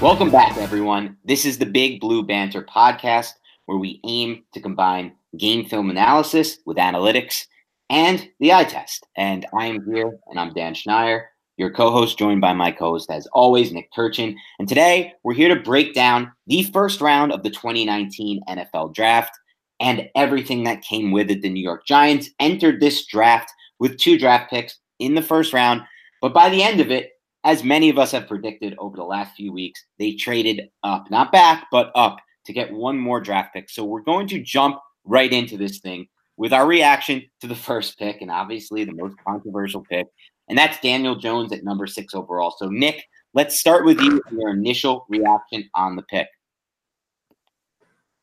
[0.00, 1.18] Welcome back, everyone.
[1.26, 3.32] This is the Big Blue Banter podcast,
[3.66, 7.44] where we aim to combine game film analysis with analytics
[7.90, 9.06] and the eye test.
[9.18, 11.24] And I am here, and I'm Dan Schneier,
[11.58, 14.38] your co host, joined by my co host, as always, Nick Turchin.
[14.58, 19.38] And today, we're here to break down the first round of the 2019 NFL draft
[19.80, 21.42] and everything that came with it.
[21.42, 25.82] The New York Giants entered this draft with two draft picks in the first round,
[26.22, 27.10] but by the end of it,
[27.44, 31.32] as many of us have predicted over the last few weeks, they traded up, not
[31.32, 33.70] back, but up to get one more draft pick.
[33.70, 36.06] So we're going to jump right into this thing
[36.36, 40.06] with our reaction to the first pick and obviously the most controversial pick.
[40.48, 42.54] And that's Daniel Jones at number six overall.
[42.58, 46.26] So, Nick, let's start with you and your initial reaction on the pick.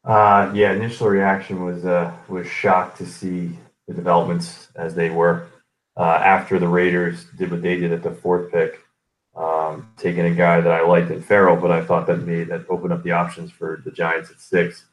[0.03, 3.51] Uh, yeah, initial reaction was uh, was shocked to see
[3.87, 5.47] the developments as they were
[5.97, 8.79] uh, after the Raiders did what they did at the fourth pick
[9.37, 12.65] um, taking a guy that I liked in Ferrell, but I thought that made that
[12.69, 14.85] opened up the options for the Giants at six,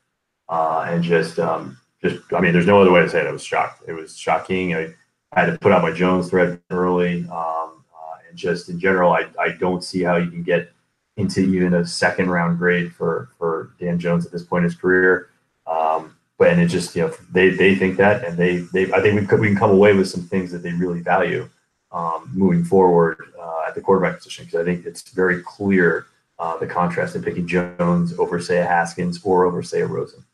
[0.48, 3.26] uh, and just um, just I mean, there's no other way to say it.
[3.26, 3.82] I was shocked.
[3.88, 4.74] It was shocking.
[4.74, 4.94] I,
[5.32, 9.12] I had to put out my Jones thread early, um, uh, and just in general,
[9.12, 10.70] I, I don't see how you can get
[11.16, 14.78] into even a second round grade for for Dan Jones at this point in his
[14.78, 15.30] career.
[15.66, 19.00] Um, but and it just you know they they think that, and they they I
[19.00, 21.48] think we could we can come away with some things that they really value
[21.92, 23.32] um, moving forward
[23.74, 26.06] the quarterback position because I think it's very clear
[26.38, 30.24] uh, the contrast in picking Jones over say a Haskins or over say a Rosen.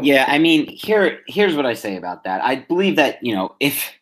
[0.00, 2.42] Yeah, I mean, here here's what I say about that.
[2.42, 3.92] I believe that you know if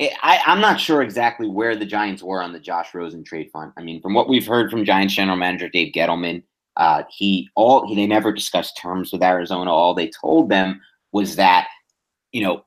[0.00, 3.74] I, I'm not sure exactly where the Giants were on the Josh Rosen trade front.
[3.76, 6.42] I mean, from what we've heard from Giants general manager Dave Gettleman,
[6.76, 9.70] uh, he all he, they never discussed terms with Arizona.
[9.70, 10.80] All they told them
[11.12, 11.68] was that
[12.32, 12.64] you know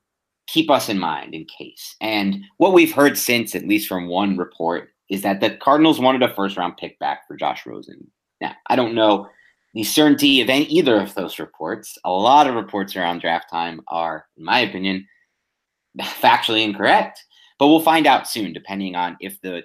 [0.48, 1.96] keep us in mind in case.
[2.02, 6.24] And what we've heard since, at least from one report, is that the Cardinals wanted
[6.24, 8.08] a first round pick back for Josh Rosen.
[8.42, 9.28] Now, I don't know
[9.74, 11.98] the certainty of any, either of those reports.
[12.06, 15.08] A lot of reports around draft time are, in my opinion,
[16.00, 17.24] factually incorrect.
[17.60, 19.64] But we'll find out soon, depending on if the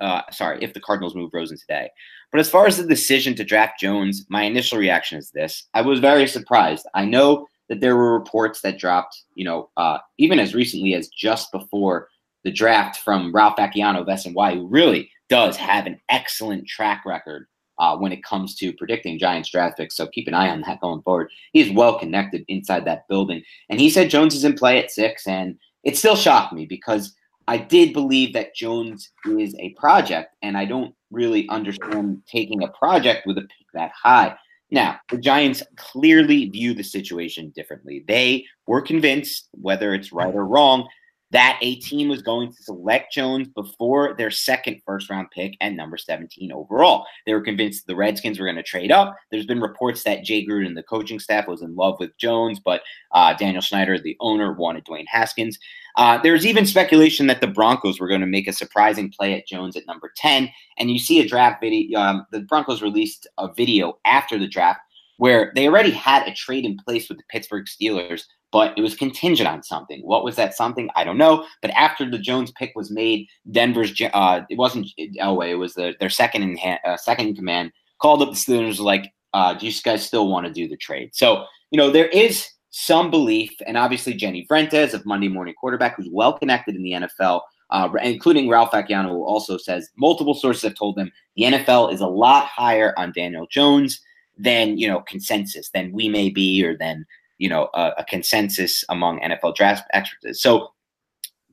[0.00, 1.90] uh, sorry if the Cardinals move Rosen today.
[2.30, 5.82] But as far as the decision to draft Jones, my initial reaction is this: I
[5.82, 6.86] was very surprised.
[6.94, 11.08] I know that there were reports that dropped, you know, uh, even as recently as
[11.08, 12.08] just before
[12.44, 17.46] the draft from Ralph Vacchiano of SNY, who really does have an excellent track record
[17.78, 19.96] uh, when it comes to predicting Giants draft picks.
[19.96, 21.30] So keep an eye on that going forward.
[21.52, 23.42] He's well connected inside that building.
[23.68, 25.26] And he said Jones is in play at six.
[25.26, 27.14] And it still shocked me because
[27.48, 30.34] I did believe that Jones is a project.
[30.42, 34.36] And I don't really understand taking a project with a pick that high.
[34.74, 38.04] Now, the Giants clearly view the situation differently.
[38.08, 40.88] They were convinced, whether it's right or wrong,
[41.34, 45.76] that a team was going to select Jones before their second first round pick and
[45.76, 47.04] number 17 overall.
[47.26, 49.16] They were convinced the Redskins were going to trade up.
[49.32, 52.82] There's been reports that Jay Gruden, the coaching staff, was in love with Jones, but
[53.10, 55.58] uh, Daniel Snyder, the owner, wanted Dwayne Haskins.
[55.96, 59.48] Uh, there's even speculation that the Broncos were going to make a surprising play at
[59.48, 60.48] Jones at number 10.
[60.78, 61.98] And you see a draft video.
[61.98, 64.78] Um, the Broncos released a video after the draft
[65.16, 68.94] where they already had a trade in place with the Pittsburgh Steelers but it was
[68.94, 70.00] contingent on something.
[70.02, 70.88] What was that something?
[70.94, 71.44] I don't know.
[71.60, 74.86] But after the Jones pick was made, Denver's uh, it wasn't
[75.20, 75.50] Elway.
[75.50, 79.12] It was the, their second in uh, second in command called up the Steelers like,
[79.32, 82.48] uh, "Do you guys still want to do the trade?" So you know there is
[82.70, 86.92] some belief, and obviously Jenny Vrentas of Monday Morning Quarterback, who's well connected in the
[86.92, 87.40] NFL.
[87.70, 92.00] Uh, including Ralph Vacchiano, who also says multiple sources have told them the NFL is
[92.00, 94.00] a lot higher on Daniel Jones
[94.38, 97.04] than you know consensus than we may be or than
[97.44, 100.40] you know a, a consensus among NFL draft experts.
[100.40, 100.72] So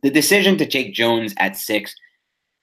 [0.01, 1.93] the decision to take Jones at six,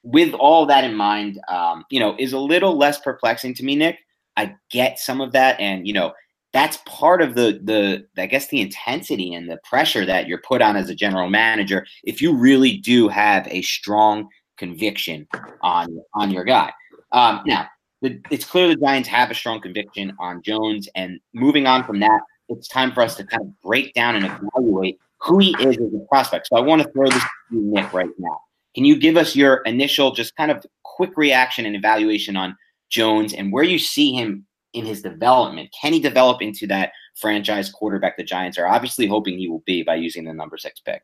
[0.03, 3.77] with all that in mind, um, you know, is a little less perplexing to me,
[3.77, 3.99] Nick.
[4.39, 6.15] I get some of that, and you know,
[6.55, 10.63] that's part of the the I guess the intensity and the pressure that you're put
[10.63, 15.29] on as a general manager if you really do have a strong conviction
[15.61, 16.73] on on your guy.
[17.13, 17.67] Um, now,
[18.01, 22.01] the, it's clear the Giants have a strong conviction on Jones, and moving on from
[22.01, 25.77] that, it's time for us to kind of break down and evaluate who he is
[25.77, 26.47] as a prospect.
[26.47, 28.41] So I want to throw this to you, Nick, right now.
[28.75, 32.57] Can you give us your initial, just kind of quick reaction and evaluation on
[32.91, 35.75] Jones and where you see him in his development?
[35.81, 39.83] Can he develop into that franchise quarterback the Giants are obviously hoping he will be
[39.83, 41.03] by using the number six pick?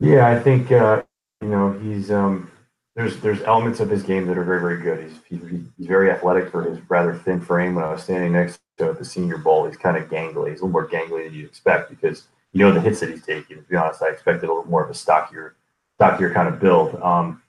[0.00, 1.02] Yeah, I think uh,
[1.40, 2.50] you know he's um,
[2.96, 5.04] there's there's elements of his game that are very very good.
[5.04, 7.76] He's, he's he's very athletic for his rather thin frame.
[7.76, 10.50] When I was standing next to at the Senior Bowl, he's kind of gangly.
[10.50, 13.24] He's a little more gangly than you'd expect because you know the hits that he's
[13.24, 13.56] taking.
[13.56, 15.54] To be honest, I expected a little more of a stockier
[15.96, 16.94] stockier kind of build.
[17.02, 17.42] Um,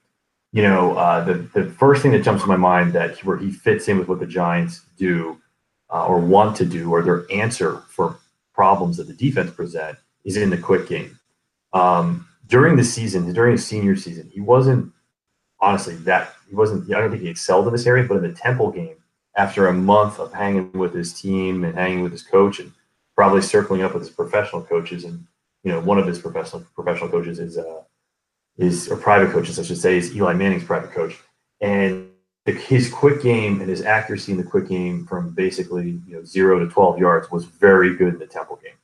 [0.52, 3.50] you know, uh, the the first thing that jumps to my mind that where he
[3.50, 5.40] fits in with what the Giants do
[5.90, 8.18] uh, or want to do, or their answer for
[8.54, 11.18] problems that the defense present, is in the quick game.
[11.72, 14.92] Um, during the season, during his senior season, he wasn't
[15.64, 16.92] honestly, that he wasn't.
[16.94, 18.96] I don't think he excelled in this area, but in the Temple game,
[19.36, 22.72] after a month of hanging with his team and hanging with his coach, and
[23.14, 25.26] probably circling up with his professional coaches, and
[25.62, 27.82] you know, one of his professional professional coaches is uh,
[28.58, 31.18] is or private coaches, I should say, is Eli Manning's private coach,
[31.60, 32.10] and
[32.44, 36.24] the, his quick game and his accuracy in the quick game from basically you know
[36.24, 38.76] zero to twelve yards was very good in the Temple game,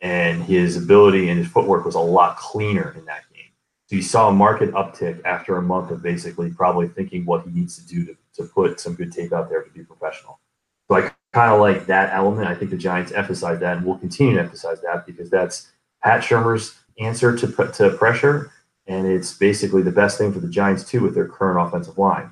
[0.00, 3.44] and his ability and his footwork was a lot cleaner in that game.
[3.86, 7.50] So you saw a market uptick after a month of basically probably thinking what he
[7.50, 10.40] needs to do to, to put some good tape out there to be professional.
[10.88, 12.48] So I kind of like that element.
[12.48, 15.70] I think the Giants emphasize that and will continue to emphasize that because that's
[16.02, 18.52] Pat Shurmur's answer to, to pressure.
[18.86, 22.30] And it's basically the best thing for the Giants, too, with their current offensive line.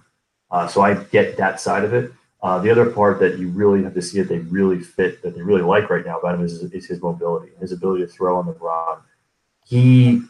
[0.50, 2.12] Uh, so I get that side of it.
[2.42, 5.34] Uh, the other part that you really have to see that they really fit, that
[5.34, 8.38] they really like right now about him is, is his mobility, his ability to throw
[8.38, 8.98] on the run.
[9.66, 10.22] He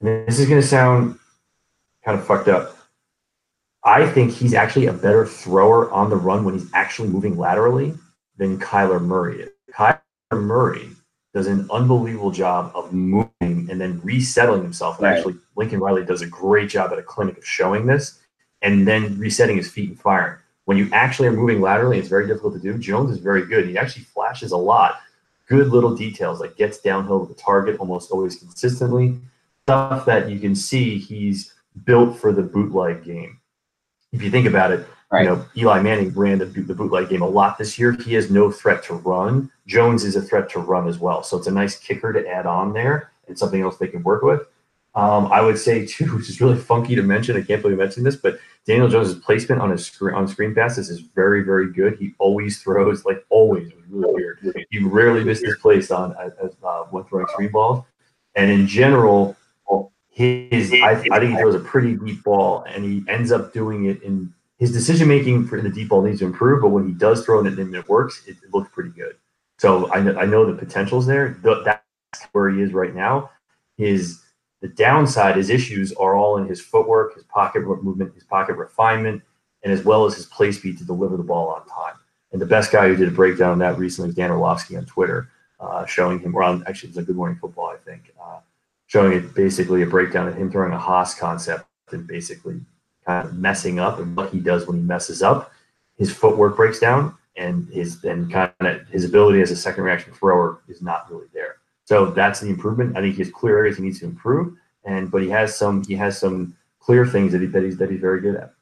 [0.00, 1.18] this is going to sound
[2.04, 2.76] kind of fucked up.
[3.90, 7.92] I think he's actually a better thrower on the run when he's actually moving laterally
[8.36, 9.50] than Kyler Murray is.
[9.74, 10.00] Kyler
[10.30, 10.90] Murray
[11.34, 14.98] does an unbelievable job of moving and then resettling himself.
[14.98, 18.20] And actually, Lincoln Riley does a great job at a clinic of showing this
[18.62, 20.38] and then resetting his feet and firing.
[20.66, 22.78] When you actually are moving laterally, it's very difficult to do.
[22.78, 23.66] Jones is very good.
[23.66, 25.00] He actually flashes a lot.
[25.48, 29.18] Good little details, like gets downhill with the target almost always consistently
[29.64, 31.54] stuff that you can see he's
[31.84, 33.39] built for the bootleg game.
[34.12, 35.22] If you think about it, right.
[35.22, 37.92] you know Eli Manning ran the, the bootleg game a lot this year.
[37.92, 39.50] He has no threat to run.
[39.66, 42.46] Jones is a threat to run as well, so it's a nice kicker to add
[42.46, 44.42] on there and something else they can work with.
[44.94, 47.36] Um, I would say too, which is really funky to mention.
[47.36, 50.54] I can't believe I mentioned this, but Daniel Jones's placement on his screen on screen
[50.54, 51.96] passes is very, very good.
[51.98, 53.68] He always throws like always.
[53.68, 54.66] It was really weird.
[54.70, 57.84] He rarely missed his place on as, uh, when throwing screen balls,
[58.34, 59.36] and in general,
[60.10, 63.86] his I, I think he throws a pretty deep ball and he ends up doing
[63.86, 66.92] it in his decision making for the deep ball needs to improve, but when he
[66.92, 69.16] does throw it and it works, it, it looks pretty good.
[69.56, 71.38] So I know, I know the potential's there.
[71.64, 71.82] That's
[72.32, 73.30] where he is right now.
[73.76, 74.20] His
[74.60, 79.22] the downside, his issues are all in his footwork, his pocket movement, his pocket refinement,
[79.62, 81.94] and as well as his play speed to deliver the ball on time.
[82.32, 84.84] And the best guy who did a breakdown on that recently was Dan Orlovsky on
[84.84, 88.40] Twitter, uh, showing him, or on, actually, it's a Good Morning Football, I think, uh,
[88.90, 92.60] showing it basically a breakdown of him throwing a Hoss concept and basically
[93.06, 95.52] kind of messing up and what he does when he messes up.
[95.96, 100.12] His footwork breaks down and his and kind of his ability as a second reaction
[100.12, 101.58] thrower is not really there.
[101.84, 102.96] So that's the improvement.
[102.96, 105.84] I think he has clear areas he needs to improve, and but he has some
[105.84, 108.54] he has some clear things that, he, that he's that he's very good at.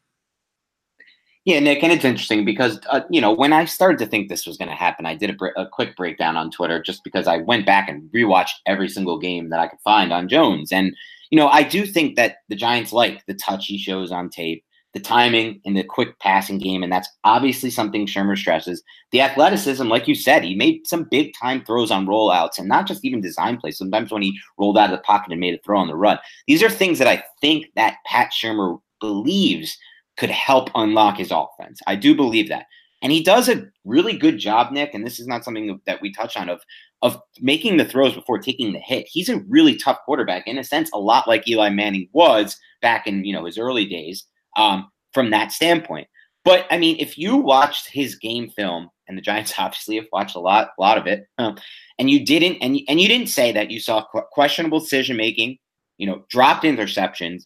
[1.48, 4.46] Yeah, Nick, and it's interesting because uh, you know when I started to think this
[4.46, 7.26] was going to happen, I did a, br- a, quick breakdown on Twitter just because
[7.26, 10.94] I went back and rewatched every single game that I could find on Jones, and
[11.30, 14.62] you know I do think that the Giants like the touch he shows on tape,
[14.92, 18.82] the timing, and the quick passing game, and that's obviously something Shurmur stresses.
[19.12, 22.86] The athleticism, like you said, he made some big time throws on rollouts, and not
[22.86, 23.78] just even design plays.
[23.78, 26.18] Sometimes when he rolled out of the pocket and made a throw on the run,
[26.46, 29.78] these are things that I think that Pat Shurmur believes
[30.18, 31.80] could help unlock his offense.
[31.86, 32.66] I do believe that.
[33.00, 36.12] And he does a really good job, Nick, and this is not something that we
[36.12, 36.60] touch on of
[37.00, 39.06] of making the throws before taking the hit.
[39.08, 43.06] He's a really tough quarterback in a sense, a lot like Eli Manning was back
[43.06, 44.24] in, you know, his early days
[44.56, 46.08] um, from that standpoint.
[46.44, 50.34] But I mean, if you watched his game film, and the Giants obviously have watched
[50.34, 51.56] a lot, a lot of it, um,
[52.00, 55.58] and you didn't, and and you didn't say that you saw questionable decision making,
[55.98, 57.44] you know, dropped interceptions,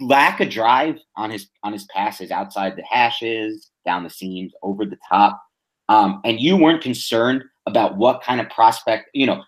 [0.00, 4.84] lack of drive on his on his passes outside the hashes, down the seams, over
[4.84, 5.40] the top,
[5.88, 9.42] um, and you weren't concerned about what kind of prospect, you know,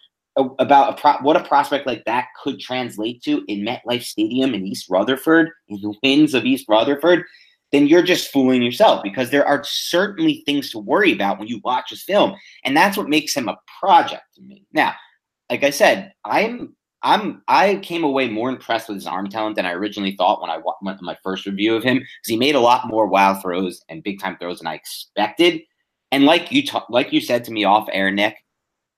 [0.58, 4.66] about a pro- what a prospect like that could translate to in MetLife Stadium in
[4.66, 7.24] East Rutherford, in the winds of East Rutherford,
[7.72, 11.60] then you're just fooling yourself because there are certainly things to worry about when you
[11.64, 12.34] watch his film,
[12.64, 14.64] and that's what makes him a project to me.
[14.72, 14.94] Now,
[15.50, 19.66] like I said, I'm I'm I came away more impressed with his arm talent than
[19.66, 22.60] I originally thought when I went my first review of him because he made a
[22.60, 25.62] lot more wild throws and big time throws than I expected.
[26.10, 28.36] And like you ta- like you said to me off air, Nick,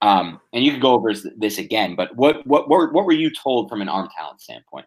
[0.00, 3.30] um, and you can go over this again, but what what what what were you
[3.30, 4.86] told from an arm talent standpoint?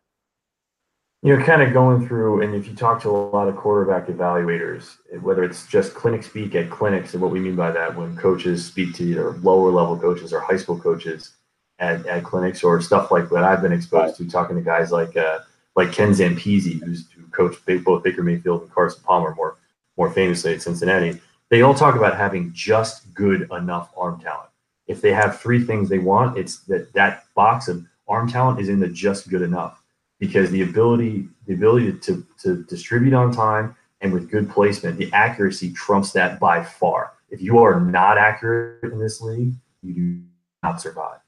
[1.23, 4.97] You're kind of going through, and if you talk to a lot of quarterback evaluators,
[5.21, 8.65] whether it's just clinic speak at clinics, and what we mean by that, when coaches
[8.65, 11.35] speak to either lower level coaches or high school coaches,
[11.81, 15.17] at, at clinics or stuff like that I've been exposed to, talking to guys like
[15.17, 15.39] uh,
[15.75, 19.57] like Ken Zampese, who's who coached both Baker Mayfield and Carson Palmer more
[19.97, 21.19] more famously at Cincinnati.
[21.49, 24.49] They all talk about having just good enough arm talent.
[24.87, 28.69] If they have three things they want, it's that that box of arm talent is
[28.69, 29.81] in the just good enough
[30.19, 35.11] because the ability the ability to, to distribute on time and with good placement, the
[35.13, 37.13] accuracy trumps that by far.
[37.29, 40.21] If you are not accurate in this league, you do
[40.63, 41.19] not survive.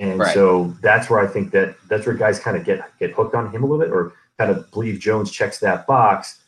[0.00, 0.32] And right.
[0.34, 3.52] so that's where I think that that's where guys kind of get get hooked on
[3.52, 6.40] him a little bit, or kind of believe Jones checks that box,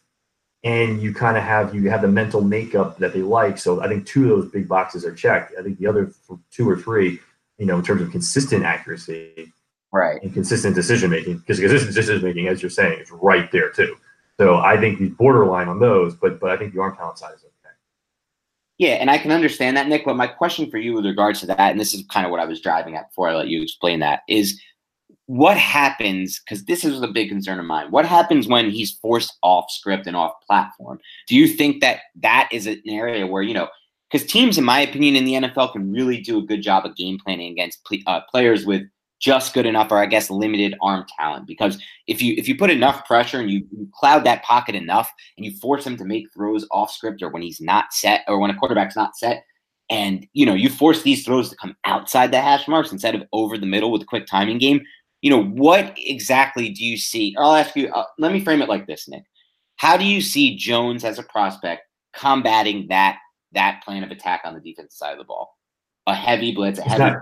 [0.65, 3.59] and you kind of have you have the mental makeup that they like.
[3.59, 5.53] So I think two of those big boxes are checked.
[5.59, 6.13] I think the other
[6.51, 7.21] two or three,
[7.59, 9.53] you know, in terms of consistent accuracy,
[9.93, 13.71] right, and consistent decision making, because consistent decision making, as you're saying, is right there
[13.71, 13.97] too.
[14.41, 17.35] So I think he's borderline on those, but but I think the arm talent side
[17.35, 17.45] is
[18.79, 20.05] yeah, and I can understand that, Nick.
[20.05, 22.41] But my question for you with regards to that, and this is kind of what
[22.41, 24.61] I was driving at before I let you explain that, is
[25.27, 27.91] what happens because this is a big concern of mine.
[27.91, 30.99] What happens when he's forced off script and off platform?
[31.29, 33.69] Do you think that that is an area where you know?
[34.11, 36.97] Because teams, in my opinion, in the NFL can really do a good job of
[36.97, 38.83] game planning against uh, players with
[39.23, 41.47] just good enough or I guess limited arm talent.
[41.47, 45.11] Because if you if you put enough pressure and you, you, cloud that pocket enough
[45.37, 48.39] and you force him to make throws off script or when he's not set or
[48.39, 49.45] when a quarterback's not set
[49.89, 53.23] and you know you force these throws to come outside the hash marks instead of
[53.33, 54.81] over the middle with a quick timing game
[55.23, 57.35] you know what exactly do you see?
[57.39, 59.23] I'll ask you uh, let me frame it like this Nick.
[59.77, 63.19] How do you see Jones as a prospect combating that
[63.53, 65.57] that plan of attack on the defensive side of the ball?
[66.09, 67.17] A heavy blitz a heavy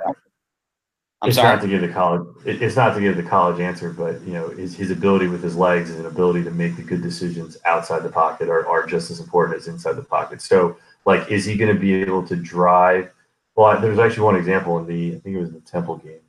[1.22, 1.54] I'm it's sorry.
[1.54, 2.26] not to give the college.
[2.46, 5.54] It's not to give the college answer, but you know, his, his ability with his
[5.54, 9.20] legs and ability to make the good decisions outside the pocket are, are just as
[9.20, 10.40] important as inside the pocket.
[10.40, 13.10] So, like, is he going to be able to drive?
[13.54, 16.20] Well, there's actually one example in the I think it was the Temple game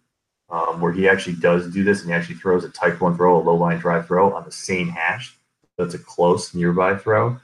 [0.51, 3.37] um, where he actually does do this and he actually throws a type one throw,
[3.37, 5.37] a low line drive throw on the same hash.
[5.77, 7.37] That's a close nearby throw,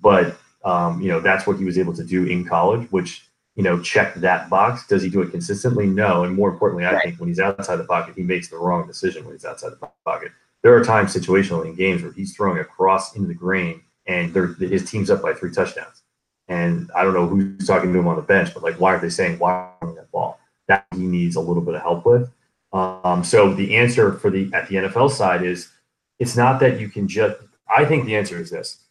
[0.00, 3.25] but um, you know that's what he was able to do in college, which
[3.56, 4.86] you know, check that box.
[4.86, 5.86] Does he do it consistently?
[5.86, 6.24] No.
[6.24, 7.04] And more importantly, I right.
[7.04, 9.88] think when he's outside the pocket, he makes the wrong decision when he's outside the
[10.04, 10.30] pocket.
[10.62, 14.88] There are times situationally in games where he's throwing across into the grain and his
[14.88, 16.02] team's up by three touchdowns.
[16.48, 19.00] And I don't know who's talking to him on the bench, but like, why are
[19.00, 20.38] they saying why that ball?
[20.68, 22.30] That he needs a little bit of help with.
[22.72, 25.70] Um, so the answer for the at the NFL side is
[26.18, 27.36] it's not that you can just.
[27.68, 28.84] I think the answer is this: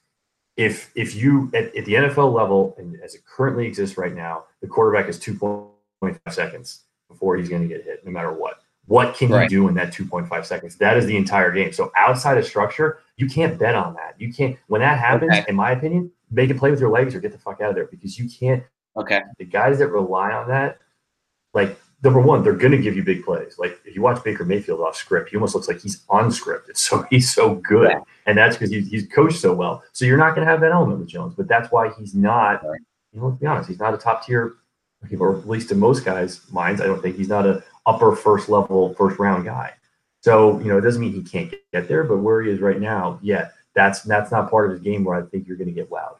[0.57, 4.45] if if you at, at, the NFL level and as it currently exists right now,
[4.62, 8.62] the quarterback is 2.5 seconds before he's going to get hit, no matter what.
[8.88, 9.43] What can right.
[9.43, 10.75] you do in that 2.5 seconds?
[10.77, 11.74] That is the entire game.
[11.74, 14.15] So outside of structure, you can't bet on that.
[14.19, 14.57] You can't.
[14.67, 15.45] When that happens, okay.
[15.47, 17.75] in my opinion, make a play with your legs or get the fuck out of
[17.75, 18.63] there because you can't.
[18.95, 19.21] Okay.
[19.39, 20.77] The guys that rely on that,
[21.53, 23.55] like number one, they're going to give you big plays.
[23.57, 26.69] Like if you watch Baker Mayfield off script, he almost looks like he's on script.
[26.69, 28.00] It's so he's so good, yeah.
[28.27, 29.83] and that's because he's, he's coached so well.
[29.91, 32.63] So you're not going to have that element with Jones, but that's why he's not.
[33.12, 34.55] You know, let's be honest, he's not a top tier,
[35.19, 38.50] or at least in most guys' minds, I don't think he's not a upper first
[38.50, 39.74] level, first round guy.
[40.21, 42.79] So you know, it doesn't mean he can't get there, but where he is right
[42.79, 45.74] now, yeah, that's that's not part of his game where I think you're going to
[45.74, 46.17] get wowed.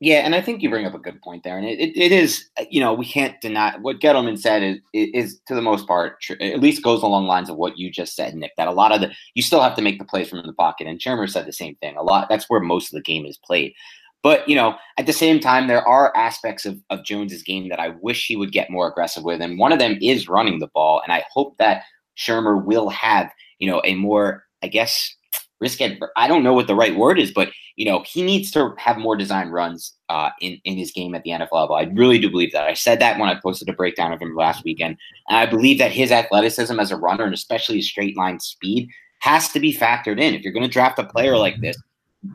[0.00, 2.12] Yeah, and I think you bring up a good point there, and it, it, it
[2.12, 5.88] is uh, you know we can't deny what Gettleman said is, is to the most
[5.88, 8.52] part at least goes along lines of what you just said, Nick.
[8.56, 10.86] That a lot of the you still have to make the plays from the pocket,
[10.86, 11.96] and Shurmur said the same thing.
[11.96, 13.74] A lot that's where most of the game is played.
[14.22, 17.80] But you know, at the same time, there are aspects of, of Jones's game that
[17.80, 20.68] I wish he would get more aggressive with, and one of them is running the
[20.68, 21.00] ball.
[21.02, 21.82] And I hope that
[22.16, 25.12] Shurmur will have you know a more, I guess,
[25.60, 25.80] risk.
[26.16, 28.98] I don't know what the right word is, but you know, he needs to have
[28.98, 31.76] more design runs uh, in in his game at the NFL level.
[31.76, 32.64] I really do believe that.
[32.64, 34.96] I said that when I posted a breakdown of him last weekend,
[35.28, 38.88] and I believe that his athleticism as a runner and especially his straight line speed
[39.20, 40.34] has to be factored in.
[40.34, 41.80] If you're going to draft a player like this,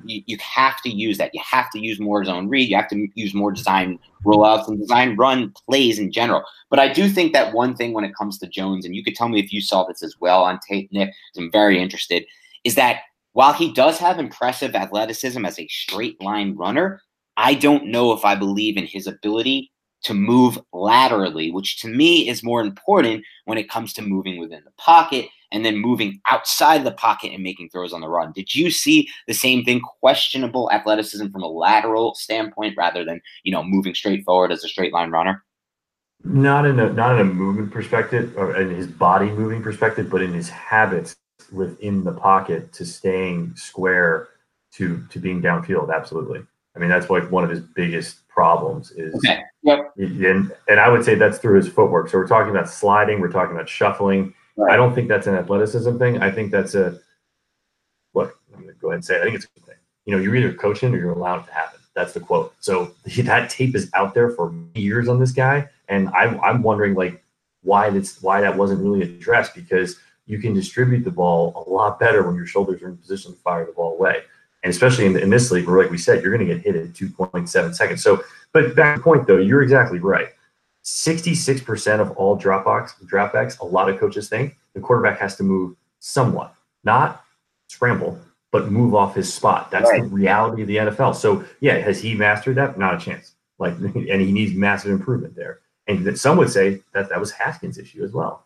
[0.06, 1.32] you, you have to use that.
[1.34, 2.70] You have to use more zone read.
[2.70, 6.44] You have to use more design rollouts and design run plays in general.
[6.70, 9.16] But I do think that one thing when it comes to Jones, and you could
[9.16, 12.26] tell me if you saw this as well on tape, Nick, I'm very interested,
[12.64, 13.02] is that
[13.34, 17.02] while he does have impressive athleticism as a straight line runner,
[17.36, 19.72] I don't know if I believe in his ability
[20.04, 24.62] to move laterally, which to me is more important when it comes to moving within
[24.66, 28.32] the pocket and then moving outside the pocket and making throws on the run.
[28.34, 29.82] Did you see the same thing?
[30.00, 34.68] Questionable athleticism from a lateral standpoint rather than, you know, moving straight forward as a
[34.68, 35.44] straight line runner?
[36.26, 40.22] Not in a not in a movement perspective or in his body moving perspective, but
[40.22, 41.16] in his habits
[41.52, 44.30] within the pocket to staying square
[44.74, 45.94] to to being downfield.
[45.94, 46.44] Absolutely.
[46.76, 49.44] I mean, that's like one of his biggest problems is, okay.
[49.62, 49.94] yep.
[49.98, 52.10] and, and I would say that's through his footwork.
[52.10, 54.34] So we're talking about sliding, we're talking about shuffling.
[54.56, 54.74] Right.
[54.74, 56.22] I don't think that's an athleticism thing.
[56.22, 57.00] I think that's a,
[58.14, 59.22] look, I'm going to go ahead and say, it.
[59.22, 59.76] I think it's a good thing.
[60.06, 61.80] You know, you're either coaching or you're allowed it to happen.
[61.96, 62.56] That's the quote.
[62.60, 65.70] So that tape is out there for years on this guy.
[65.90, 67.24] And I'm, I'm wondering like
[67.62, 72.00] why that's, why that wasn't really addressed because you can distribute the ball a lot
[72.00, 74.24] better when your shoulders are in position to fire the ball away.
[74.64, 76.76] And especially in, in this league, where, like we said, you're going to get hit
[76.76, 78.02] in 2.7 seconds.
[78.02, 80.30] So, but back to point though, you're exactly right.
[80.86, 85.76] 66% of all dropbacks, dropbacks, a lot of coaches think the quarterback has to move
[86.00, 87.24] somewhat, not
[87.68, 88.20] scramble,
[88.52, 89.72] but move off his spot.
[89.72, 90.02] That's right.
[90.02, 91.16] the reality of the NFL.
[91.16, 92.78] So, yeah, has he mastered that?
[92.78, 93.34] Not a chance.
[93.60, 95.60] Like, and he needs massive improvement there.
[95.88, 98.46] And some would say that that was Haskins' issue as well.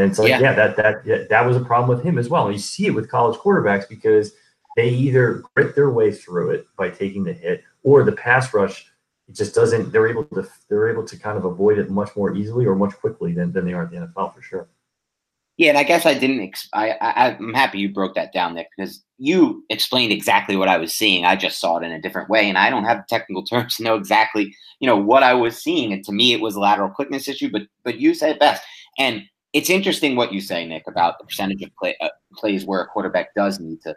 [0.00, 2.28] And it's like, yeah, yeah that that yeah, that was a problem with him as
[2.28, 2.46] well.
[2.46, 4.32] And you see it with college quarterbacks because
[4.76, 8.86] they either grit their way through it by taking the hit, or the pass rush
[9.28, 9.92] it just doesn't.
[9.92, 12.94] They're able to they're able to kind of avoid it much more easily or much
[12.94, 14.68] quickly than, than they are at the NFL for sure.
[15.56, 16.40] Yeah, and I guess I didn't.
[16.40, 20.68] Ex- I, I I'm happy you broke that down, Nick, because you explained exactly what
[20.68, 21.24] I was seeing.
[21.24, 23.76] I just saw it in a different way, and I don't have the technical terms
[23.76, 25.92] to know exactly, you know, what I was seeing.
[25.92, 27.50] And to me, it was a lateral quickness issue.
[27.50, 28.62] But but you said it best.
[28.98, 29.22] And
[29.56, 32.86] it's interesting what you say, Nick, about the percentage of play, uh, plays where a
[32.86, 33.96] quarterback does need to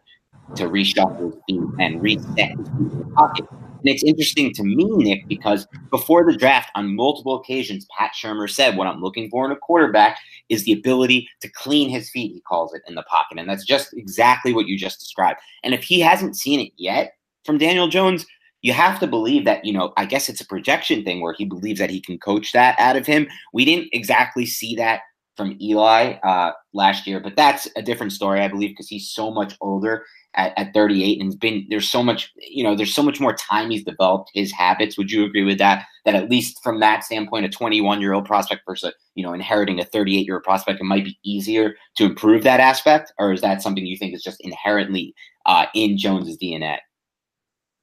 [0.56, 3.46] to reshuffle his feet and reset his pocket.
[3.52, 8.50] And it's interesting to me, Nick, because before the draft, on multiple occasions, Pat Shurmur
[8.50, 10.18] said, What I'm looking for in a quarterback
[10.48, 13.38] is the ability to clean his feet, he calls it, in the pocket.
[13.38, 15.40] And that's just exactly what you just described.
[15.64, 18.26] And if he hasn't seen it yet from Daniel Jones,
[18.62, 21.46] you have to believe that, you know, I guess it's a projection thing where he
[21.46, 23.28] believes that he can coach that out of him.
[23.54, 25.02] We didn't exactly see that
[25.40, 29.32] from Eli uh, last year, but that's a different story, I believe, because he's so
[29.32, 33.22] much older at, at 38 and been there's so much, you know, there's so much
[33.22, 34.98] more time he's developed his habits.
[34.98, 35.86] Would you agree with that?
[36.04, 39.80] That at least from that standpoint, a 21 year old prospect versus, you know, inheriting
[39.80, 43.40] a 38 year old prospect, it might be easier to improve that aspect, or is
[43.40, 46.80] that something you think is just inherently uh, in Jones's DNA?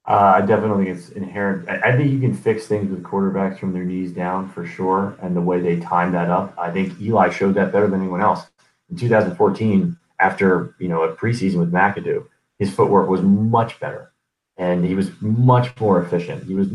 [0.07, 1.67] Uh, I definitely think it's inherent.
[1.67, 5.35] I, think you can fix things with quarterbacks from their knees down for sure, and
[5.35, 6.53] the way they time that up.
[6.57, 8.47] I think Eli showed that better than anyone else.
[8.89, 12.25] In 2014, after you know a preseason with McAdoo,
[12.57, 14.13] his footwork was much better,
[14.55, 16.45] and he was much more efficient.
[16.45, 16.69] He was.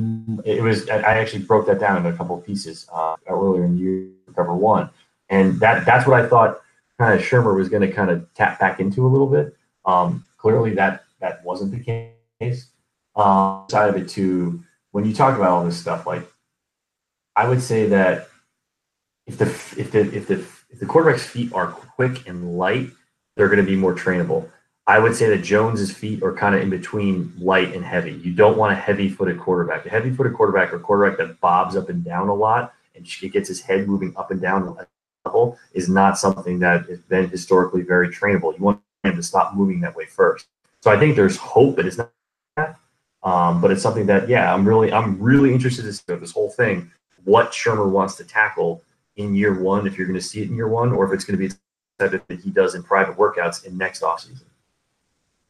[0.44, 0.90] It was.
[0.90, 4.90] I actually broke that down in a couple pieces uh, earlier in year, cover one,
[5.30, 6.60] and that that's what I thought.
[6.98, 9.56] Kind of Shurmur was going to kind of tap back into a little bit.
[9.86, 12.66] Um, clearly, that that wasn't the case
[13.16, 16.26] um, side of it too, when you talk about all this stuff, like
[17.36, 18.28] I would say that
[19.26, 20.34] if the if the if the
[20.70, 22.90] if the quarterback's feet are quick and light,
[23.36, 24.48] they're going to be more trainable.
[24.86, 28.14] I would say that Jones's feet are kind of in between light and heavy.
[28.14, 29.86] You don't want a heavy-footed quarterback.
[29.86, 33.60] A heavy-footed quarterback or quarterback that bobs up and down a lot and gets his
[33.60, 34.76] head moving up and down
[35.24, 38.56] level is not something that has been historically very trainable.
[38.58, 40.46] You want him to stop moving that way first.
[40.80, 42.10] So I think there's hope, but it's not.
[43.24, 46.50] Um, but it's something that, yeah, I'm really, I'm really interested to see this whole
[46.50, 46.90] thing,
[47.24, 48.82] what Shurmur wants to tackle
[49.16, 51.24] in year one, if you're going to see it in year one, or if it's
[51.24, 51.54] going to be
[51.98, 54.44] type that he does in private workouts in next offseason.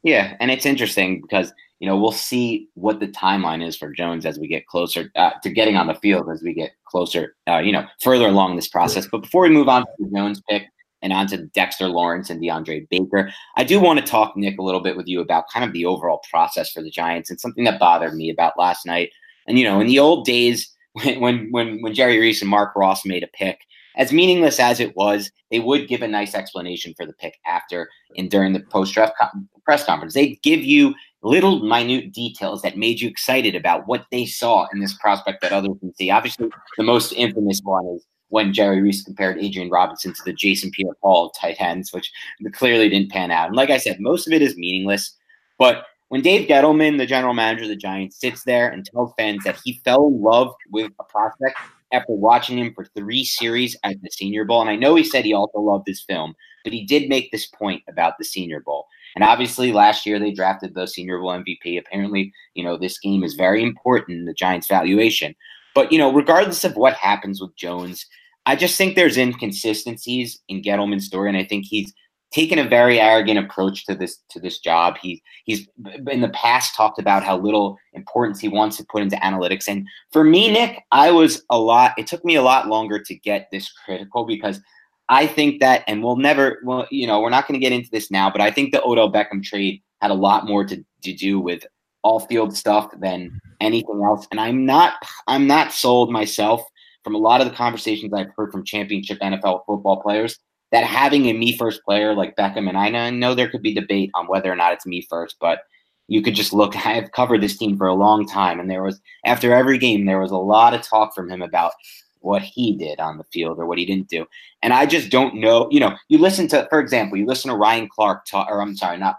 [0.02, 4.26] Yeah, and it's interesting because you know we'll see what the timeline is for Jones
[4.26, 7.58] as we get closer uh, to getting on the field as we get closer, uh,
[7.58, 9.06] you know, further along this process.
[9.06, 10.68] But before we move on to the Jones pick
[11.02, 14.62] and on to Dexter Lawrence and DeAndre Baker, I do want to talk Nick a
[14.62, 17.64] little bit with you about kind of the overall process for the Giants and something
[17.64, 19.10] that bothered me about last night.
[19.46, 20.74] And you know, in the old days
[21.18, 23.58] when when when Jerry Reese and Mark Ross made a pick
[23.96, 27.88] as meaningless as it was, they would give a nice explanation for the pick after
[28.16, 29.28] and during the post draft co-
[29.64, 30.14] press conference.
[30.14, 34.80] They'd give you little minute details that made you excited about what they saw in
[34.80, 36.10] this prospect that others can see.
[36.10, 40.70] Obviously, the most infamous one is when Jerry Reese compared Adrian Robinson to the Jason
[40.70, 42.10] Pierre Paul tight ends, which
[42.54, 43.48] clearly didn't pan out.
[43.48, 45.14] And like I said, most of it is meaningless.
[45.58, 49.44] But when Dave Gettleman, the general manager of the Giants, sits there and tells fans
[49.44, 51.58] that he fell in love with a prospect
[51.92, 54.62] after watching him for three series at the Senior Bowl.
[54.62, 57.44] And I know he said he also loved this film, but he did make this
[57.44, 58.86] point about the Senior Bowl.
[59.14, 61.78] And obviously, last year they drafted the Senior Bowl MVP.
[61.78, 65.34] Apparently, you know, this game is very important in the Giants' valuation.
[65.74, 68.06] But, you know, regardless of what happens with Jones,
[68.46, 71.28] I just think there's inconsistencies in Gettleman's story.
[71.28, 71.92] And I think he's
[72.32, 74.96] taken a very arrogant approach to this to this job.
[75.00, 75.68] He he's
[76.10, 79.68] in the past talked about how little importance he wants to put into analytics.
[79.68, 81.92] And for me, Nick, I was a lot.
[81.98, 84.60] It took me a lot longer to get this critical because
[85.08, 87.90] I think that, and we'll never, well, you know, we're not going to get into
[87.90, 91.12] this now, but I think the Odell Beckham trade had a lot more to, to
[91.12, 91.66] do with
[92.02, 93.36] all field stuff than mm-hmm.
[93.60, 94.26] anything else.
[94.30, 94.94] And I'm not,
[95.26, 96.62] I'm not sold myself
[97.04, 100.38] from a lot of the conversations I've heard from championship NFL football players
[100.70, 104.10] that having a me first player like Beckham and I know there could be debate
[104.14, 105.60] on whether or not it's me first, but
[106.08, 106.74] you could just look.
[106.86, 110.20] I've covered this team for a long time, and there was after every game there
[110.20, 111.72] was a lot of talk from him about
[112.20, 114.26] what he did on the field or what he didn't do,
[114.62, 115.68] and I just don't know.
[115.70, 118.76] You know, you listen to, for example, you listen to Ryan Clark talk, or I'm
[118.76, 119.16] sorry, not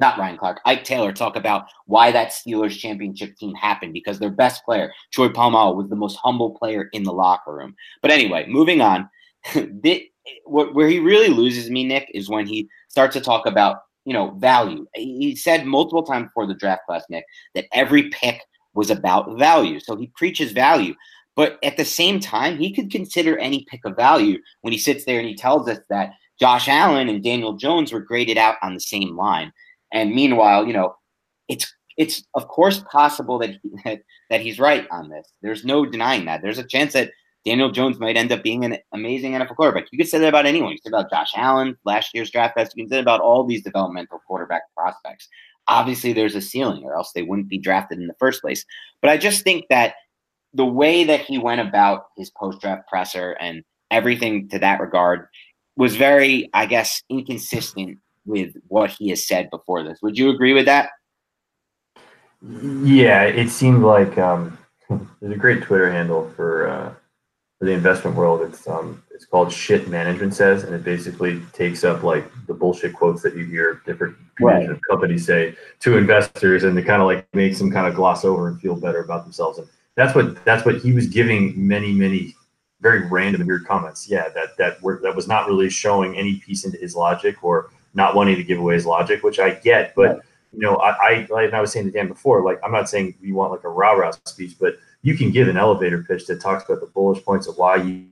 [0.00, 4.30] not Ryan Clark, Ike Taylor talk about why that Steelers championship team happened because their
[4.30, 7.76] best player, Troy Polamalu, was the most humble player in the locker room.
[8.02, 9.08] But anyway, moving on.
[10.46, 14.30] where he really loses me, Nick, is when he starts to talk about you know
[14.32, 14.86] value.
[14.94, 18.42] He said multiple times before the draft class, Nick, that every pick
[18.74, 19.80] was about value.
[19.80, 20.94] So he preaches value.
[21.36, 25.04] But at the same time, he could consider any pick of value when he sits
[25.04, 28.74] there and he tells us that Josh Allen and Daniel Jones were graded out on
[28.74, 29.52] the same line.
[29.92, 30.96] And meanwhile, you know,
[31.48, 33.98] it's it's of course possible that, he,
[34.30, 35.30] that he's right on this.
[35.42, 36.42] There's no denying that.
[36.42, 37.10] There's a chance that
[37.44, 39.86] Daniel Jones might end up being an amazing NFL quarterback.
[39.90, 40.72] You could say that about anyone.
[40.72, 42.70] You could say about Josh Allen, last year's draft class.
[42.74, 45.28] You can say that about all these developmental quarterback prospects.
[45.66, 48.64] Obviously, there's a ceiling, or else they wouldn't be drafted in the first place.
[49.00, 49.94] But I just think that
[50.52, 55.26] the way that he went about his post draft presser and everything to that regard
[55.76, 60.00] was very, I guess, inconsistent with what he has said before this.
[60.02, 60.90] Would you agree with that?
[62.82, 64.58] Yeah, it seemed like um,
[65.20, 66.94] there's a great Twitter handle for uh,
[67.60, 71.84] for the investment world, it's um it's called shit management says, and it basically takes
[71.84, 74.66] up like the bullshit quotes that you hear different right.
[74.88, 78.48] companies say to investors, and it kind of like makes them kind of gloss over
[78.48, 79.58] and feel better about themselves.
[79.58, 82.34] And that's what that's what he was giving many many
[82.80, 84.08] very random weird comments.
[84.08, 87.68] Yeah, that that were that was not really showing any piece into his logic or
[87.94, 90.08] not wanting to give away his logic, which I get, but.
[90.08, 90.20] Right.
[90.52, 93.14] You know, I, I like I was saying to Dan before, like I'm not saying
[93.20, 96.40] you want like a rah rah speech, but you can give an elevator pitch that
[96.40, 98.06] talks about the bullish points of why you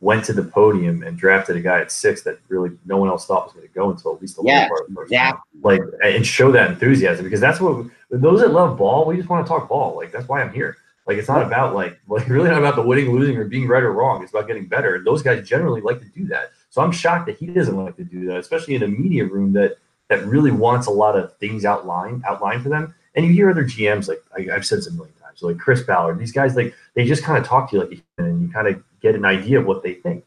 [0.00, 3.26] went to the podium and drafted a guy at six that really no one else
[3.26, 5.32] thought was going to go until at least the yeah, part of the first yeah.
[5.62, 9.04] Like and show that enthusiasm because that's what those that love ball.
[9.04, 9.96] We just want to talk ball.
[9.96, 10.76] Like that's why I'm here.
[11.06, 13.82] Like it's not about like like really not about the winning, losing, or being right
[13.82, 14.22] or wrong.
[14.22, 14.96] It's about getting better.
[14.96, 16.52] And those guys generally like to do that.
[16.70, 19.52] So I'm shocked that he doesn't like to do that, especially in a media room
[19.52, 19.76] that
[20.08, 22.94] that really wants a lot of things outlined outlined for them.
[23.14, 25.82] And you hear other GMs like I, have said this a million times, like Chris
[25.82, 28.42] Ballard, these guys like they just kind of talk to you like a human, and
[28.46, 30.24] you kind of get an idea of what they think.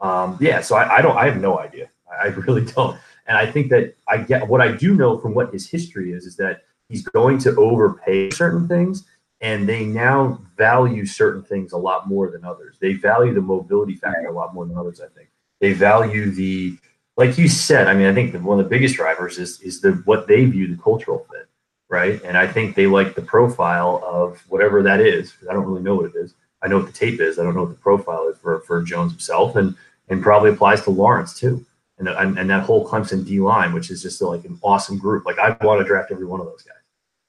[0.00, 1.88] Um, yeah, so I, I, don't, I have no idea.
[2.20, 2.98] I, really don't.
[3.26, 6.26] And I think that I get what I do know from what his history is
[6.26, 9.04] is that he's going to overpay certain things,
[9.40, 12.76] and they now value certain things a lot more than others.
[12.80, 15.00] They value the mobility factor a lot more than others.
[15.00, 15.28] I think
[15.60, 16.76] they value the
[17.16, 17.88] like you said.
[17.88, 20.68] I mean, I think one of the biggest drivers is is the what they view
[20.68, 21.48] the cultural fit
[21.88, 22.20] right?
[22.24, 25.34] And I think they like the profile of whatever that is.
[25.48, 26.34] I don't really know what it is.
[26.62, 27.38] I know what the tape is.
[27.38, 29.56] I don't know what the profile is for for Jones himself.
[29.56, 29.76] And
[30.08, 31.64] and probably applies to Lawrence too.
[31.98, 35.24] And, and, and that whole Clemson D line, which is just like an awesome group.
[35.24, 36.74] Like I want to draft every one of those guys.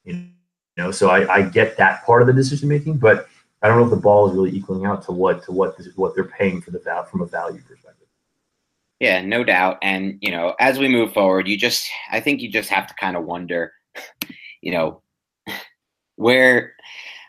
[0.04, 0.28] You
[0.76, 3.28] know, so I, I get that part of the decision making, but
[3.62, 5.88] I don't know if the ball is really equaling out to what to what this,
[5.96, 7.97] what they're paying for the val from a value perspective.
[9.00, 9.78] Yeah, no doubt.
[9.82, 12.94] And you know, as we move forward, you just I think you just have to
[12.96, 13.74] kind of wonder,
[14.62, 15.02] you know,
[16.16, 16.74] where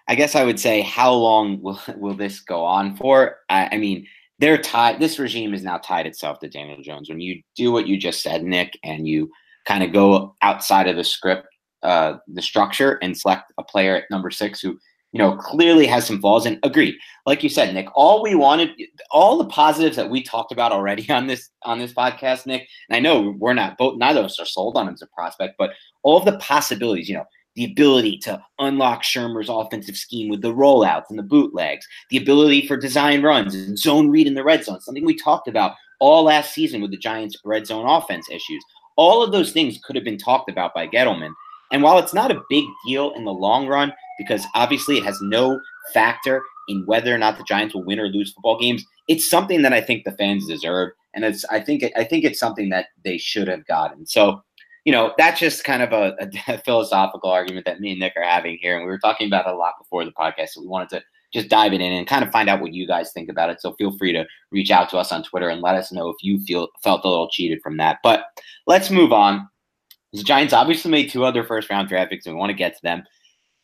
[0.09, 3.37] I guess I would say how long will will this go on for?
[3.51, 4.07] I, I mean,
[4.39, 5.01] they're tied.
[5.01, 7.09] This regime is now tied itself to Daniel Jones.
[7.09, 9.31] When you do what you just said, Nick, and you
[9.67, 11.47] kind of go outside of the script,
[11.83, 14.79] uh, the structure, and select a player at number six who
[15.13, 16.47] you know clearly has some flaws.
[16.47, 18.71] And agree, like you said, Nick, all we wanted,
[19.11, 22.69] all the positives that we talked about already on this on this podcast, Nick.
[22.89, 25.07] And I know we're not both, neither of us are sold on him as a
[25.09, 25.71] prospect, but
[26.03, 27.27] all of the possibilities, you know
[27.59, 32.69] the ability to unlock Shurmur's offensive scheme with the rollouts and the bootlegs, the ability
[32.69, 36.23] for design runs and zone read in the red zone, something we talked about all
[36.23, 38.65] last season with the Giants' red zone offense issues.
[38.95, 41.33] All of those things could have been talked about by Gettleman.
[41.73, 45.21] And while it's not a big deal in the long run, because obviously it has
[45.23, 45.61] no
[45.95, 49.63] factor in whether or not the Giants will win or lose football games, it's something
[49.63, 52.87] that I think the fans deserve, and it's I think I think it's something that
[53.05, 54.07] they should have gotten.
[54.07, 54.43] So
[54.85, 58.23] you know, that's just kind of a, a, philosophical argument that me and Nick are
[58.23, 58.75] having here.
[58.75, 60.51] And we were talking about it a lot before the podcast.
[60.51, 63.13] So we wanted to just dive in and kind of find out what you guys
[63.13, 63.61] think about it.
[63.61, 66.17] So feel free to reach out to us on Twitter and let us know if
[66.23, 67.99] you feel felt a little cheated from that.
[68.03, 68.25] But
[68.67, 69.47] let's move on.
[70.15, 72.75] The Giants obviously made two other first round draft picks, and we want to get
[72.75, 73.03] to them.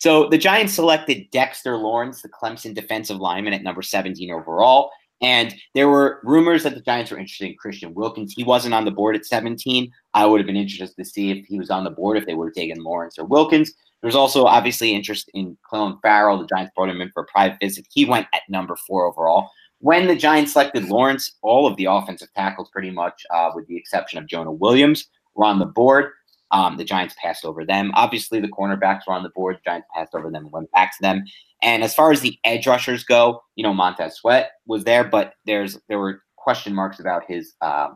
[0.04, 4.90] So the Giants selected Dexter Lawrence, the Clemson defensive lineman, at number 17 overall.
[5.22, 8.34] And there were rumors that the Giants were interested in Christian Wilkins.
[8.36, 9.90] He wasn't on the board at 17.
[10.12, 12.34] I would have been interested to see if he was on the board if they
[12.34, 13.72] would have taken Lawrence or Wilkins.
[14.02, 16.36] There's also obviously interest in Clelin Ferrell.
[16.36, 17.86] The Giants brought him in for a private visit.
[17.90, 19.48] He went at number four overall.
[19.78, 23.76] When the Giants selected Lawrence, all of the offensive tackles, pretty much, uh, with the
[23.78, 26.10] exception of Jonah Williams, were on the board.
[26.54, 27.90] Um, the Giants passed over them.
[27.94, 29.56] Obviously, the cornerbacks were on the board.
[29.56, 31.24] The Giants passed over them and went back to them.
[31.62, 35.34] And as far as the edge rushers go, you know, Montez Sweat was there, but
[35.46, 37.88] there's there were question marks about his uh,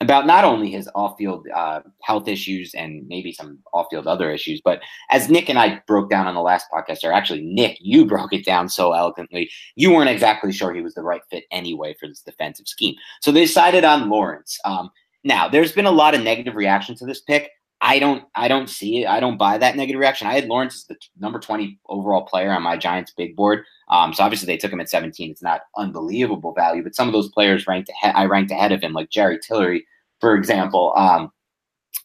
[0.00, 4.80] about not only his off-field uh, health issues and maybe some off-field other issues, but
[5.10, 8.32] as Nick and I broke down on the last podcast, or actually Nick, you broke
[8.32, 12.08] it down so eloquently, you weren't exactly sure he was the right fit anyway for
[12.08, 12.94] this defensive scheme.
[13.20, 14.58] So they decided on Lawrence.
[14.64, 14.90] Um,
[15.22, 17.50] now, there's been a lot of negative reaction to this pick.
[17.84, 19.08] I don't I don't see it.
[19.08, 20.26] I don't buy that negative reaction.
[20.26, 23.62] I had Lawrence as the number 20 overall player on my Giants big board.
[23.90, 25.30] Um, so obviously they took him at 17.
[25.30, 28.80] It's not unbelievable value, but some of those players ranked ahead, I ranked ahead of
[28.80, 29.84] him, like Jerry Tillery,
[30.18, 30.94] for example.
[30.96, 31.30] Um,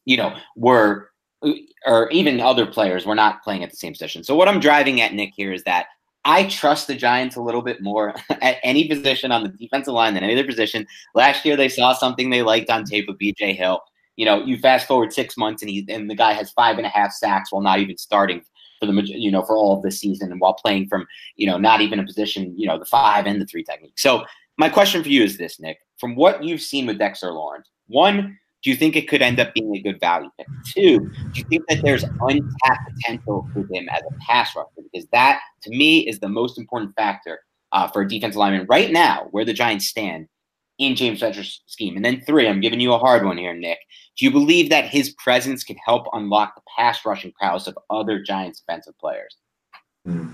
[0.03, 1.11] you know, were
[1.85, 4.25] or even other players were not playing at the same position.
[4.25, 5.85] So what I'm driving at, Nick, here is that
[6.25, 10.13] I trust the Giants a little bit more at any position on the defensive line
[10.13, 10.85] than any other position.
[11.15, 13.81] Last year they saw something they liked on tape of BJ Hill
[14.19, 16.85] you know, you fast forward six months and he and the guy has five and
[16.85, 18.41] a half sacks while not even starting
[18.77, 21.57] for the you know for all of the season and while playing from you know
[21.57, 23.97] not even a position you know the five and the three technique.
[23.97, 24.25] So
[24.57, 28.37] my question for you is this, Nick: from what you've seen with Dexter Lawrence, one,
[28.61, 30.47] do you think it could end up being a good value pick?
[30.65, 34.67] Two, do you think that there's untapped potential with him as a pass rusher?
[34.91, 37.39] Because that, to me, is the most important factor
[37.71, 40.27] uh, for a defense lineman right now, where the Giants stand
[40.79, 41.95] in James Bettcher's scheme.
[41.95, 43.79] And then three, I'm giving you a hard one here, Nick.
[44.17, 48.23] Do you believe that his presence can help unlock the pass rushing prowess of other
[48.23, 49.35] Giants defensive players?
[50.05, 50.29] Hmm.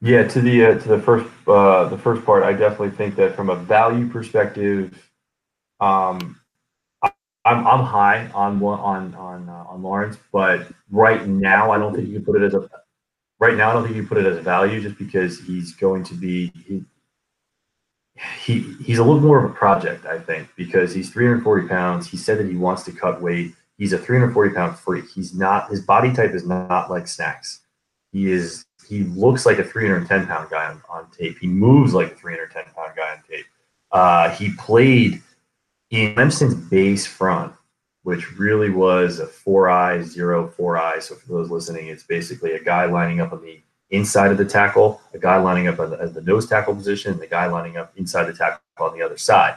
[0.00, 3.34] Yeah, to the uh, to the first uh, the first part, I definitely think that
[3.34, 5.10] from a value perspective,
[5.80, 6.38] um,
[7.02, 12.08] I'm I'm high on on on uh, on Lawrence, but right now I don't think
[12.08, 12.68] you can put it as a
[13.38, 16.04] right now I don't think you put it as a value just because he's going
[16.04, 16.84] to be he,
[18.16, 22.06] he he's a little more of a project, I think, because he's 340 pounds.
[22.06, 23.54] He said that he wants to cut weight.
[23.76, 25.10] He's a 340 pound freak.
[25.10, 27.60] He's not his body type is not like snacks.
[28.12, 31.38] He is he looks like a 310 pound guy on, on tape.
[31.40, 33.46] He moves like a 310 pound guy on tape.
[33.90, 35.20] Uh, he played
[35.90, 37.52] in Clemson's base front,
[38.02, 41.00] which really was a four eye zero four eye.
[41.00, 44.44] So for those listening, it's basically a guy lining up on the inside of the
[44.44, 47.92] tackle, a guy lining up at the, nose tackle position, and the guy lining up
[47.96, 49.56] inside the tackle on the other side.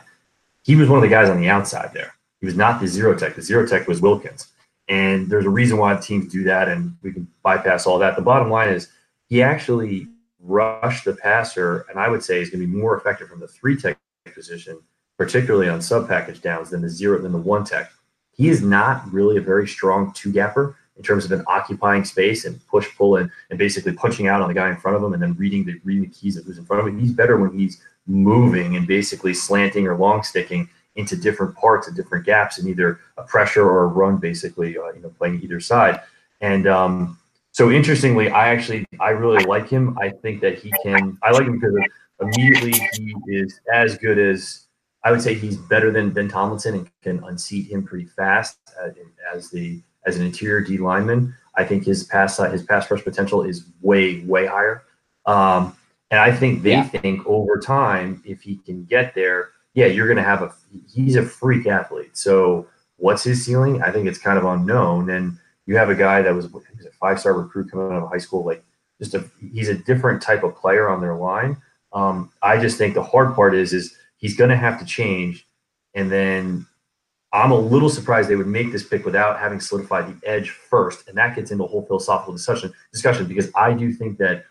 [0.64, 2.14] He was one of the guys on the outside there.
[2.40, 3.36] He was not the zero tech.
[3.36, 4.48] The zero tech was Wilkins.
[4.90, 8.16] And there's a reason why teams do that, and we can bypass all that.
[8.16, 8.90] The bottom line is
[9.28, 10.08] he actually
[10.40, 13.48] rushed the passer, and I would say he's going to be more effective from the
[13.48, 13.98] three tech
[14.34, 14.80] position,
[15.18, 17.92] particularly on sub package downs, than the zero than the one tech.
[18.32, 22.46] He is not really a very strong two gapper in terms of an occupying space
[22.46, 25.14] and push pull and, and basically punching out on the guy in front of him
[25.14, 27.00] and then reading the reading the keys of who's in front of him.
[27.00, 31.96] He's better when he's moving and basically slanting or long sticking into different parts and
[31.96, 35.60] different gaps in either a pressure or a run, basically, uh, you know, playing either
[35.60, 36.02] side.
[36.42, 37.20] And um,
[37.52, 39.98] so interestingly, I actually I really like him.
[40.00, 41.18] I think that he can.
[41.24, 41.76] I like him because
[42.20, 44.68] immediately he is as good as
[45.04, 48.90] I would say he's better than Dalvin Tomlinson and can unseat him pretty fast uh,
[49.34, 51.36] as the as an interior D lineman.
[51.56, 54.84] I think his pass his pass rush potential is way way higher.
[55.26, 55.76] Um,
[56.10, 56.88] and I think they yeah.
[56.88, 60.54] think over time, if he can get there, yeah, you're going to have a
[60.92, 62.16] he's a freak athlete.
[62.18, 63.82] So what's his ceiling?
[63.82, 65.10] I think it's kind of unknown.
[65.10, 68.10] And you have a guy that was, was a five star recruit coming out of
[68.10, 68.64] high school, like
[69.00, 71.62] just a he's a different type of player on their line.
[71.94, 75.48] Um, I just think the hard part is is he's going to have to change,
[75.94, 76.66] and then
[77.38, 81.08] I'm a little surprised they would make this pick without having solidified the edge first,
[81.08, 84.46] and that gets into a whole philosophical discussion discussion because I do think that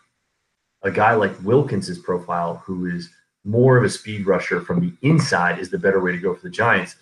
[0.83, 3.09] a guy like Wilkins's profile, who is
[3.43, 6.41] more of a speed rusher from the inside, is the better way to go for
[6.41, 6.95] the Giants.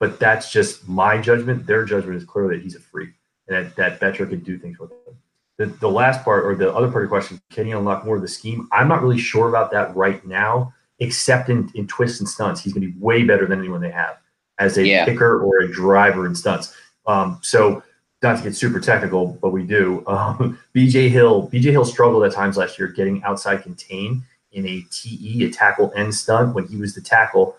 [0.00, 1.66] But that's just my judgment.
[1.66, 3.10] Their judgment is clearly that he's a freak
[3.46, 5.16] and that, that can do things with him.
[5.58, 8.16] The, the last part or the other part of the question, can he unlock more
[8.16, 8.68] of the scheme?
[8.72, 12.60] I'm not really sure about that right now, except in, in twists and stunts.
[12.60, 14.18] He's going to be way better than anyone they have
[14.58, 15.04] as a yeah.
[15.04, 16.74] kicker or a driver in stunts.
[17.06, 17.82] Um, so
[18.22, 20.04] not to get super technical, but we do.
[20.18, 24.84] Um, BJ Hill, BJ Hill struggled at times last year getting outside contain in a
[24.90, 27.56] TE, a tackle end stunt when he was the tackle,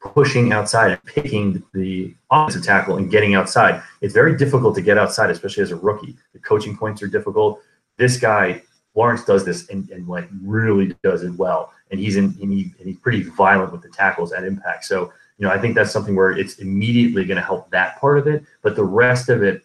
[0.00, 3.82] pushing outside and picking the offensive tackle and getting outside.
[4.00, 6.16] It's very difficult to get outside, especially as a rookie.
[6.32, 7.60] The coaching points are difficult.
[7.96, 8.62] This guy,
[8.94, 11.72] Lawrence, does this and, and like really does it well.
[11.90, 14.84] And he's in and, he, and he's pretty violent with the tackles at impact.
[14.84, 18.18] So you know, I think that's something where it's immediately going to help that part
[18.18, 19.62] of it, but the rest of it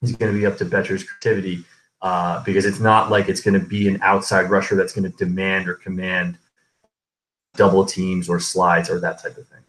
[0.00, 1.64] is going to be up to Bettcher's creativity
[2.02, 5.16] uh, because it's not like it's going to be an outside rusher that's going to
[5.16, 6.38] demand or command
[7.54, 9.60] double teams or slides or that type of thing.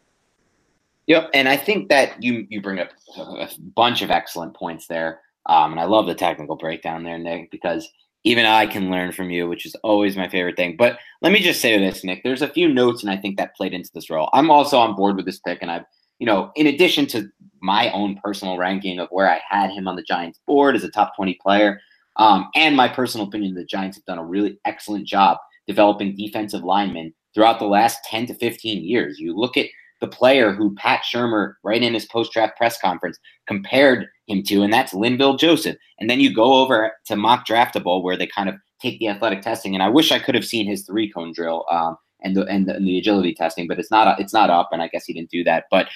[1.07, 5.19] Yep, and I think that you you bring up a bunch of excellent points there,
[5.47, 7.91] um, and I love the technical breakdown there, Nick, because
[8.23, 10.75] even I can learn from you, which is always my favorite thing.
[10.77, 12.23] But let me just say this, Nick.
[12.23, 14.29] There's a few notes, and I think that played into this role.
[14.33, 15.85] I'm also on board with this pick, and I've,
[16.19, 17.29] you know, in addition to
[17.61, 20.89] my own personal ranking of where I had him on the Giants board as a
[20.89, 21.79] top 20 player,
[22.17, 26.63] um, and my personal opinion, the Giants have done a really excellent job developing defensive
[26.63, 29.19] linemen throughout the last 10 to 15 years.
[29.19, 29.67] You look at
[30.03, 34.61] the player who Pat Shurmur, right in his post draft press conference, compared him to,
[34.61, 35.77] and that's Linval Joseph.
[35.97, 39.41] And then you go over to mock draftable where they kind of take the athletic
[39.41, 39.73] testing.
[39.73, 42.67] And I wish I could have seen his three cone drill um, and the and
[42.67, 45.13] the, and the agility testing, but it's not it's not up, and I guess he
[45.13, 45.65] didn't do that.
[45.71, 45.87] But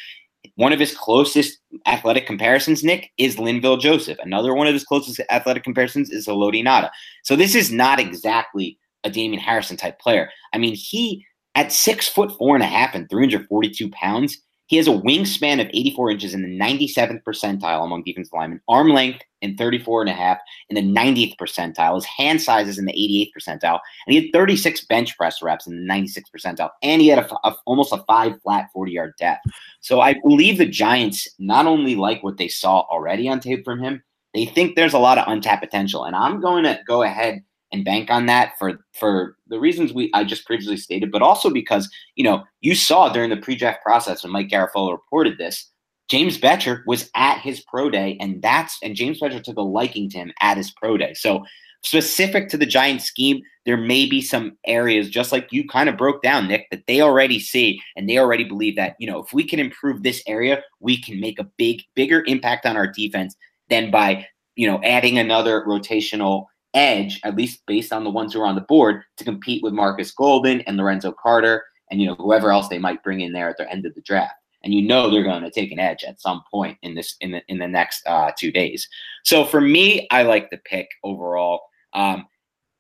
[0.56, 4.20] one of his closest athletic comparisons, Nick, is Linval Joseph.
[4.24, 6.90] Another one of his closest athletic comparisons is Haloti Ngata.
[7.24, 10.30] So this is not exactly a Damon Harrison type player.
[10.54, 11.26] I mean, he
[11.58, 15.68] at six foot four and a half and 342 pounds, he has a wingspan of
[15.68, 20.14] 84 inches in the 97th percentile among defensive linemen, arm length in 34 and a
[20.14, 20.38] half
[20.70, 24.86] in the 90th percentile, his hand sizes in the 88th percentile, and he had 36
[24.86, 28.40] bench press reps in the 96th percentile, and he had a, a, almost a five
[28.44, 29.42] flat 40 yard depth.
[29.82, 33.82] So I believe the Giants not only like what they saw already on tape from
[33.82, 34.04] him,
[34.36, 36.04] they think there's a lot of untapped potential.
[36.04, 40.10] And I'm going to go ahead and bank on that for for the reasons we
[40.14, 44.24] I just previously stated, but also because you know you saw during the pre-draft process
[44.24, 45.70] when Mike Garafolo reported this,
[46.08, 50.10] James Bettcher was at his pro day, and that's and James Bettcher took a liking
[50.12, 51.14] to him at his pro day.
[51.14, 51.44] So
[51.84, 55.98] specific to the Giants scheme, there may be some areas just like you kind of
[55.98, 59.34] broke down, Nick, that they already see and they already believe that you know if
[59.34, 63.36] we can improve this area, we can make a big bigger impact on our defense
[63.70, 64.26] than by
[64.56, 66.46] you know adding another rotational
[66.78, 69.74] edge, at least based on the ones who are on the board, to compete with
[69.74, 73.50] Marcus Golden and Lorenzo Carter and you know whoever else they might bring in there
[73.50, 74.36] at the end of the draft.
[74.64, 77.32] And you know they're going to take an edge at some point in this in
[77.32, 78.88] the in the next uh, two days.
[79.24, 81.62] So for me, I like the pick overall.
[81.94, 82.26] Um,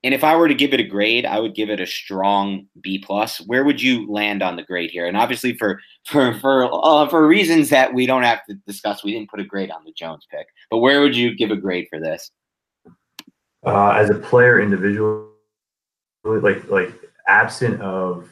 [0.03, 2.67] and if I were to give it a grade, I would give it a strong
[2.81, 3.39] B plus.
[3.47, 5.07] Where would you land on the grade here?
[5.07, 9.13] And obviously, for for for uh, for reasons that we don't have to discuss, we
[9.13, 10.47] didn't put a grade on the Jones pick.
[10.69, 12.31] But where would you give a grade for this?
[13.67, 15.27] Uh, as a player individually,
[16.23, 16.93] like like
[17.27, 18.29] absent of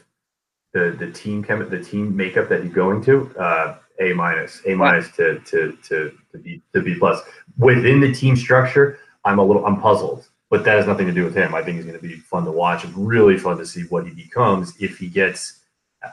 [0.74, 4.76] the the team chem- the team makeup that he's going to, uh, A minus, A
[4.76, 7.22] minus to to to to B to B plus.
[7.58, 11.24] Within the team structure, I'm a little I'm puzzled, but that has nothing to do
[11.24, 11.54] with him.
[11.54, 14.06] I think he's going to be fun to watch and really fun to see what
[14.06, 15.62] he becomes if he gets.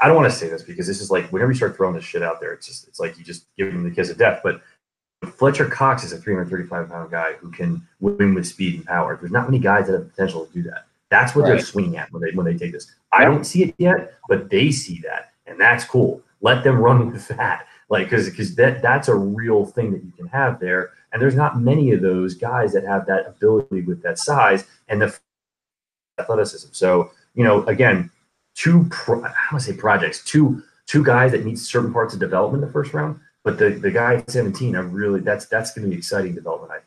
[0.01, 2.05] I don't want to say this because this is like whenever you start throwing this
[2.05, 4.41] shit out there, it's just it's like you just give him the kiss of death.
[4.43, 4.63] But
[5.27, 9.17] Fletcher Cox is a 335 pound guy who can win with speed and power.
[9.17, 10.87] There's not many guys that have the potential to do that.
[11.11, 11.51] That's what right.
[11.51, 12.91] they're swinging at when they when they take this.
[13.13, 16.23] I don't see it yet, but they see that, and that's cool.
[16.41, 20.13] Let them run with that, like because because that that's a real thing that you
[20.13, 20.91] can have there.
[21.13, 25.03] And there's not many of those guys that have that ability with that size and
[25.03, 25.15] the
[26.19, 26.69] athleticism.
[26.73, 28.11] So you know, again,
[28.55, 32.21] two pro, I want to say projects, two two guys that need certain parts of
[32.21, 33.21] development in the first round.
[33.45, 36.73] But the the guy at 17, I'm really that's that's going to be exciting development.
[36.73, 36.87] I think.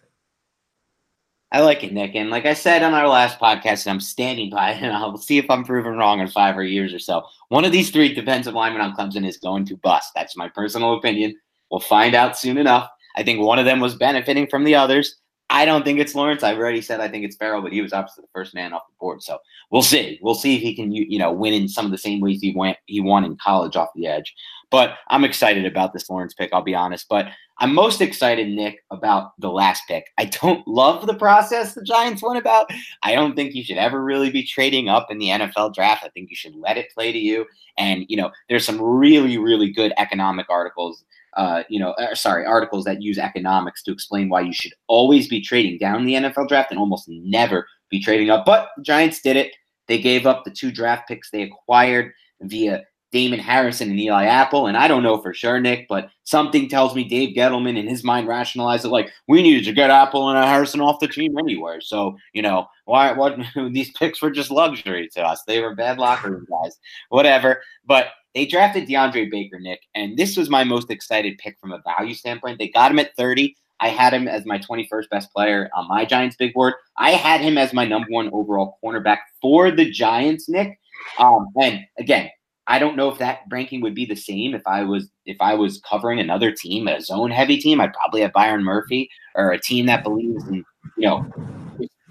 [1.51, 2.15] I like it, Nick.
[2.15, 5.17] And like I said on our last podcast, and I'm standing by it, and I'll
[5.17, 7.23] see if I'm proven wrong in five or years or so.
[7.49, 10.11] One of these three defensive linemen on Clemson is going to bust.
[10.15, 11.35] That's my personal opinion.
[11.69, 12.89] We'll find out soon enough.
[13.15, 15.15] I think one of them was benefiting from the others.
[15.49, 16.43] I don't think it's Lawrence.
[16.43, 18.87] I've already said I think it's Ferrell, but he was obviously the first man off
[18.89, 19.21] the board.
[19.21, 19.37] So
[19.69, 20.19] we'll see.
[20.21, 22.53] We'll see if he can, you know, win in some of the same ways he
[22.55, 24.33] went he won in college off the edge.
[24.75, 26.49] But I'm excited about this Lawrence pick.
[26.51, 27.05] I'll be honest.
[27.07, 30.07] But I'm most excited, Nick, about the last pick.
[30.17, 32.69] I don't love the process the Giants went about.
[33.01, 36.03] I don't think you should ever really be trading up in the NFL draft.
[36.03, 37.45] I think you should let it play to you.
[37.77, 41.05] And, you know, there's some really, really good economic articles,
[41.37, 45.29] uh, you know, uh, sorry, articles that use economics to explain why you should always
[45.29, 48.45] be trading down the NFL draft and almost never be trading up.
[48.45, 49.53] But Giants did it.
[49.87, 52.11] They gave up the two draft picks they acquired
[52.41, 52.83] via
[53.15, 54.67] Damon Harrison and Eli Apple.
[54.67, 58.03] And I don't know for sure, Nick, but something tells me Dave Gettleman in his
[58.03, 61.79] mind rationalized it like we needed to get Apple and Harrison off the team anywhere.
[61.79, 63.39] So, you know, why what
[63.71, 65.41] these picks were just luxury to us.
[65.47, 66.77] They were bad locker room guys.
[67.07, 67.61] Whatever.
[67.85, 71.81] But they drafted DeAndre Baker, Nick, and this was my most excited pick from a
[71.85, 72.59] value standpoint.
[72.59, 73.55] They got him at 30.
[73.79, 76.73] I had him as my 21st best player on my Giants big board.
[76.97, 80.77] I had him as my number one overall cornerback for the Giants, Nick.
[81.17, 82.29] Um, and again,
[82.67, 85.53] I don't know if that ranking would be the same if I was if I
[85.53, 87.79] was covering another team, a zone heavy team.
[87.79, 90.63] I'd probably have Byron Murphy or a team that believes in
[90.97, 91.31] you know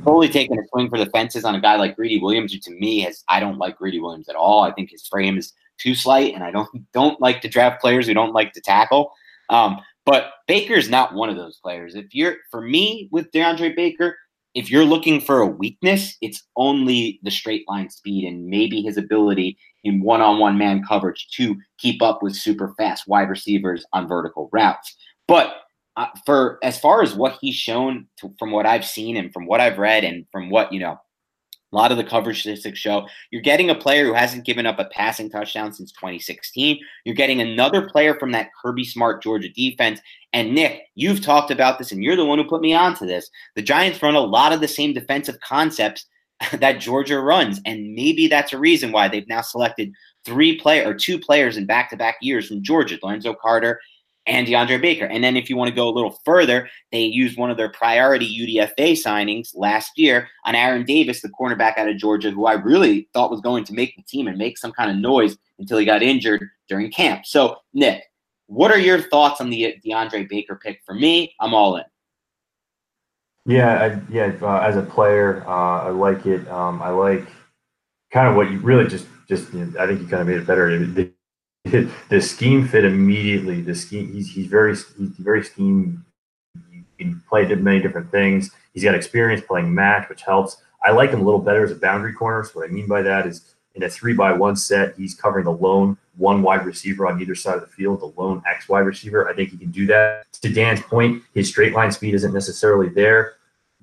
[0.05, 2.71] totally taking a swing for the fences on a guy like Greedy Williams, who to
[2.71, 4.63] me has I don't like Greedy Williams at all.
[4.63, 8.07] I think his frame is too slight, and I don't don't like to draft players
[8.07, 9.13] who don't like to tackle.
[9.51, 11.95] Um, but Baker is not one of those players.
[11.95, 14.17] If you're for me with DeAndre Baker,
[14.55, 18.97] if you're looking for a weakness, it's only the straight line speed and maybe his
[18.97, 23.85] ability in one on one man coverage to keep up with super fast wide receivers
[23.93, 24.97] on vertical routes.
[25.27, 25.57] But
[25.97, 29.47] uh, for as far as what he's shown to, from what I've seen and from
[29.47, 30.99] what I've read and from what, you know,
[31.75, 34.79] a lot of the coverage statistics show you're getting a player who hasn't given up
[34.79, 36.79] a passing touchdown since 2016.
[37.05, 40.01] You're getting another player from that Kirby Smart Georgia defense.
[40.33, 43.31] And Nick, you've talked about this, and you're the one who put me onto this.
[43.57, 46.07] The Giants run a lot of the same defensive concepts
[46.53, 49.93] that Georgia runs, and maybe that's a reason why they've now selected
[50.25, 53.81] three player or two players in back-to-back years from Georgia, Lorenzo Carter
[54.27, 55.07] and DeAndre Baker.
[55.07, 57.71] And then if you want to go a little further, they used one of their
[57.71, 62.55] priority UDFA signings last year on Aaron Davis, the cornerback out of Georgia, who I
[62.55, 65.79] really thought was going to make the team and make some kind of noise until
[65.79, 67.27] he got injured during camp.
[67.27, 68.05] So, Nick,
[68.47, 70.81] what are your thoughts on the DeAndre Baker pick?
[70.87, 71.85] For me, I'm all in.
[73.47, 74.33] Yeah, I, yeah.
[74.41, 76.49] Uh, as a player, uh, I like it.
[76.49, 77.27] Um, I like
[78.11, 79.53] kind of what you really just just.
[79.53, 80.71] You know, I think you kind of made it better.
[82.11, 83.63] the scheme fit immediately.
[83.63, 86.05] The scheme he's he's very he's very scheme.
[86.99, 88.51] He played many different things.
[88.75, 90.59] He's got experience playing match, which helps.
[90.85, 92.45] I like him a little better as a boundary corner.
[92.45, 95.47] So what I mean by that is in a three by one set, he's covering
[95.47, 98.81] the lone one wide receiver on either side of the field, the lone X wide
[98.81, 99.29] receiver.
[99.29, 100.27] I think he can do that.
[100.43, 103.37] To Dan's point, his straight line speed isn't necessarily there,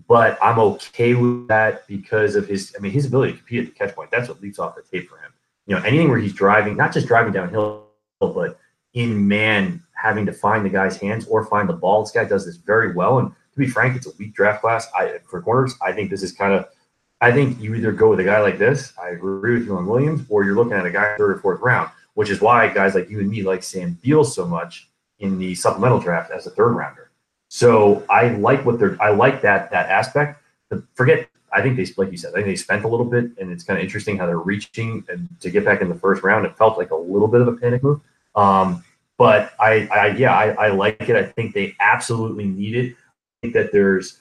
[0.08, 2.76] but I'm okay with that because of his.
[2.78, 4.12] I mean, his ability to compete at the catch point.
[4.12, 5.31] That's what leaps off the tape for him
[5.72, 7.86] you know, anything where he's driving, not just driving downhill,
[8.20, 8.60] but
[8.94, 12.04] in man, having to find the guy's hands or find the ball.
[12.04, 13.20] This guy does this very well.
[13.20, 14.90] And to be frank, it's a weak draft class.
[14.94, 16.68] I for corners, I think this is kind of.
[17.22, 18.92] I think you either go with a guy like this.
[19.02, 21.62] I agree with you on Williams, or you're looking at a guy third or fourth
[21.62, 25.40] round, which is why guys like you and me like Sam Beal so much in
[25.40, 27.12] the supplemental draft as a third rounder.
[27.48, 29.02] So I like what they're.
[29.02, 30.44] I like that that aspect.
[30.96, 33.52] Forget I think they, like you said, I think they spent a little bit, and
[33.52, 36.46] it's kind of interesting how they're reaching and to get back in the first round.
[36.46, 38.00] It felt like a little bit of a panic move,
[38.36, 38.84] um,
[39.18, 41.16] but I, I yeah, I, I, like it.
[41.16, 42.94] I think they absolutely need it.
[42.94, 44.20] I think that there's,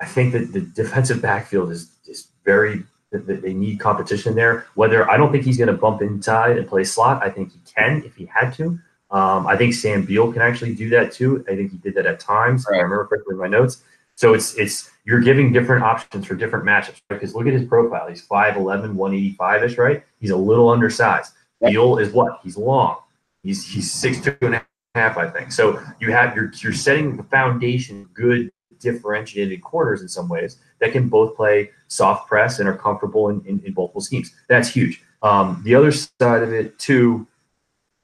[0.00, 2.84] I think that the defensive backfield is is very.
[3.10, 4.66] They need competition there.
[4.74, 7.22] Whether I don't think he's going to bump inside and play slot.
[7.24, 8.78] I think he can if he had to.
[9.10, 11.42] Um, I think Sam Beal can actually do that too.
[11.48, 12.66] I think he did that at times.
[12.68, 12.78] Right.
[12.78, 13.82] I remember correctly in my notes.
[14.18, 17.00] So it's it's you're giving different options for different matchups.
[17.08, 18.08] Because look at his profile.
[18.08, 20.02] He's 5'11, 185-ish, right?
[20.18, 21.34] He's a little undersized.
[21.64, 22.40] Beal is what?
[22.42, 22.96] He's long.
[23.44, 24.66] He's he's six two and a
[24.96, 25.52] half, I think.
[25.52, 28.50] So you have you're you're setting the foundation, good
[28.80, 33.40] differentiated corners in some ways that can both play soft press and are comfortable in,
[33.46, 34.32] in, in multiple schemes.
[34.48, 35.00] That's huge.
[35.22, 37.28] Um, the other side of it too,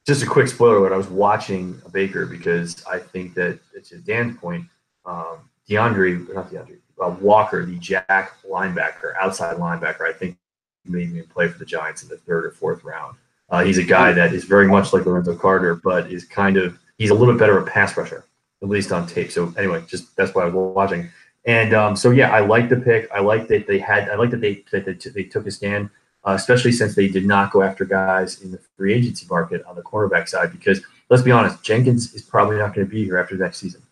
[0.06, 0.92] just a quick spoiler alert.
[0.92, 4.66] I was watching Baker because I think that to Dan's point,
[5.04, 10.36] um, DeAndre, not DeAndre, uh, Walker, the Jack linebacker, outside linebacker, I think
[10.84, 13.16] maybe even play for the Giants in the third or fourth round.
[13.50, 16.78] Uh, he's a guy that is very much like Lorenzo Carter, but is kind of
[16.98, 18.24] he's a little bit better a pass rusher,
[18.62, 19.30] at least on tape.
[19.30, 21.10] So anyway, just that's why I was watching.
[21.44, 23.08] And um, so yeah, I like the pick.
[23.12, 24.08] I like that they had.
[24.08, 25.90] I like that they that they, t- they took a stand,
[26.26, 29.76] uh, especially since they did not go after guys in the free agency market on
[29.76, 30.50] the cornerback side.
[30.52, 33.82] Because let's be honest, Jenkins is probably not going to be here after next season.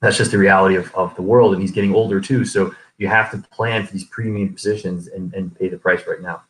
[0.00, 2.44] That's just the reality of, of the world, and he's getting older too.
[2.44, 6.20] So you have to plan for these premium positions and, and pay the price right
[6.20, 6.42] now.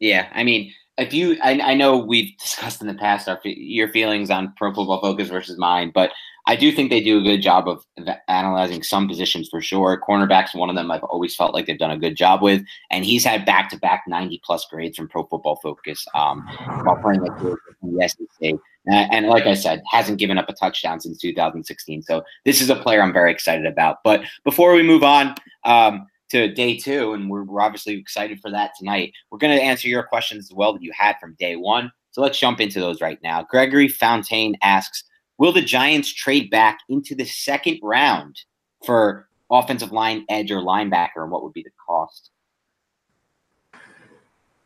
[0.00, 3.88] Yeah, I mean, if you, I, I know we've discussed in the past our your
[3.88, 6.10] feelings on Pro Football Focus versus mine, but
[6.46, 7.84] I do think they do a good job of
[8.28, 10.00] analyzing some positions for sure.
[10.06, 13.04] Cornerbacks, one of them I've always felt like they've done a good job with, and
[13.04, 16.46] he's had back to back 90 plus grades from Pro Football Focus um,
[16.82, 18.54] while playing like the SEC.
[18.86, 22.02] And like I said, hasn't given up a touchdown since 2016.
[22.02, 23.98] So this is a player I'm very excited about.
[24.04, 28.50] But before we move on, um, to day two, and we're, we're obviously excited for
[28.50, 29.12] that tonight.
[29.30, 31.92] We're going to answer your questions as well that you had from day one.
[32.10, 33.46] So let's jump into those right now.
[33.48, 35.04] Gregory Fontaine asks
[35.38, 38.40] Will the Giants trade back into the second round
[38.84, 42.30] for offensive line edge or linebacker, and what would be the cost?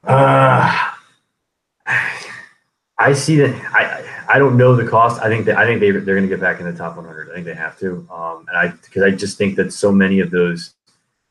[0.04, 0.90] Uh,
[2.98, 3.54] I see that.
[3.72, 5.20] I I don't know the cost.
[5.22, 7.30] I think that I think they they're going to get back in the top 100.
[7.30, 8.06] I think they have to.
[8.12, 10.74] Um, and I because I just think that so many of those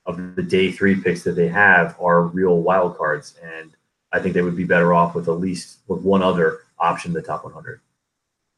[0.05, 3.71] of the day three picks that they have are real wild cards, and
[4.13, 7.13] I think they would be better off with at least with one other option in
[7.13, 7.81] the top 100.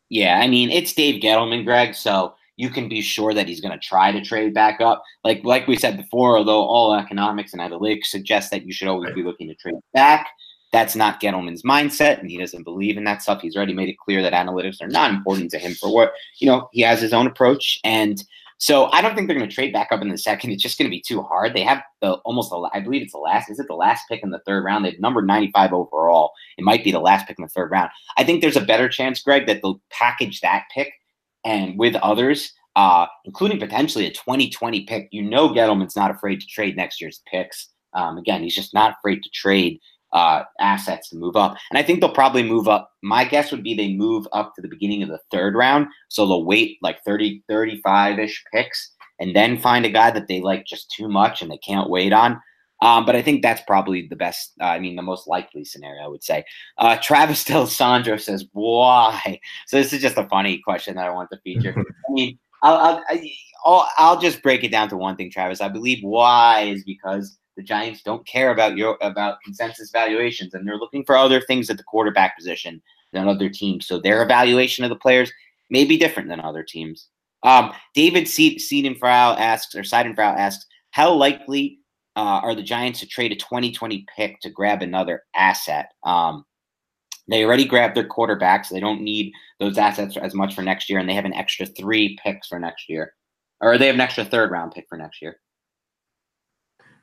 [0.10, 1.95] Yeah, I mean it's Dave Gettleman, Greg.
[1.95, 5.03] So you can be sure that he's going to try to trade back up.
[5.24, 9.07] Like like we said before, although all economics and analytics suggest that you should always
[9.07, 9.16] right.
[9.16, 10.28] be looking to trade back,
[10.72, 13.41] that's not Gettleman's mindset, and he doesn't believe in that stuff.
[13.41, 16.47] He's already made it clear that analytics are not important to him for what you
[16.47, 16.70] know.
[16.72, 18.24] He has his own approach, and
[18.59, 20.51] so I don't think they're going to trade back up in the second.
[20.51, 21.53] It's just going to be too hard.
[21.53, 23.49] They have the almost the I believe it's the last.
[23.49, 24.84] Is it the last pick in the third round?
[24.84, 26.34] They've numbered 95 overall.
[26.57, 27.89] It might be the last pick in the third round.
[28.17, 30.91] I think there's a better chance, Greg, that they'll package that pick
[31.45, 35.07] and with others, uh, including potentially a 2020 pick.
[35.11, 37.70] You know, Gettleman's not afraid to trade next year's picks.
[37.93, 39.80] Um, again, he's just not afraid to trade
[40.12, 41.57] uh, assets to move up.
[41.70, 42.91] And I think they'll probably move up.
[43.01, 45.88] My guess would be they move up to the beginning of the third round.
[46.10, 50.41] So they'll wait like 30, 35 ish picks and then find a guy that they
[50.41, 52.41] like just too much and they can't wait on.
[52.82, 56.01] Um, but I think that's probably the best, uh, I mean, the most likely scenario,
[56.01, 56.45] I would say.
[56.78, 59.39] Uh, Travis Del Sandro says, why?
[59.68, 61.76] So this is just a funny question that I want to feature.
[61.78, 63.03] I mean, I'll,
[63.66, 65.62] I'll, I'll just break it down to one thing, Travis.
[65.62, 70.66] I believe why is because the Giants don't care about your about consensus valuations, and
[70.66, 72.82] they're looking for other things at the quarterback position
[73.12, 73.86] than other teams.
[73.86, 75.30] So their evaluation of the players
[75.70, 77.10] may be different than other teams.
[77.43, 81.80] Um, David Seidenfrau asks, or Seidenfrau asks, how likely
[82.16, 85.91] uh, are the Giants to trade a 2020 pick to grab another asset?
[86.05, 86.45] Um,
[87.28, 88.68] they already grabbed their quarterbacks.
[88.68, 91.34] So they don't need those assets as much for next year, and they have an
[91.34, 93.16] extra three picks for next year,
[93.60, 95.41] or they have an extra third round pick for next year.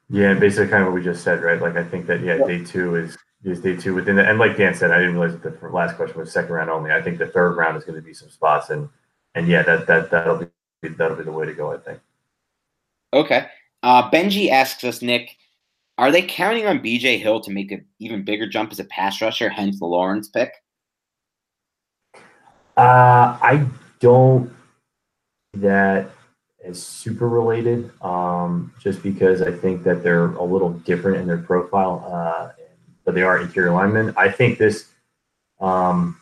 [0.08, 1.60] Yeah, and basically kind of what we just said, right?
[1.60, 4.56] Like I think that yeah, day two is is day two within the and like
[4.56, 6.92] Dan said, I didn't realize that the last question was second round only.
[6.92, 8.88] I think the third round is going to be some spots and
[9.34, 11.72] and yeah, that that that'll be that'll be the way to go.
[11.72, 12.00] I think.
[13.12, 13.46] Okay,
[13.82, 15.36] uh, Benji asks us, Nick,
[15.98, 19.20] are they counting on BJ Hill to make an even bigger jump as a pass
[19.20, 19.48] rusher?
[19.48, 20.52] Hence the Lawrence pick.
[22.76, 23.66] Uh, I
[24.00, 24.52] don't
[25.54, 26.10] that
[26.66, 31.38] as super related, um, just because I think that they're a little different in their
[31.38, 32.52] profile, uh,
[33.04, 34.12] but they are interior linemen.
[34.16, 34.88] I think this,
[35.60, 36.20] um,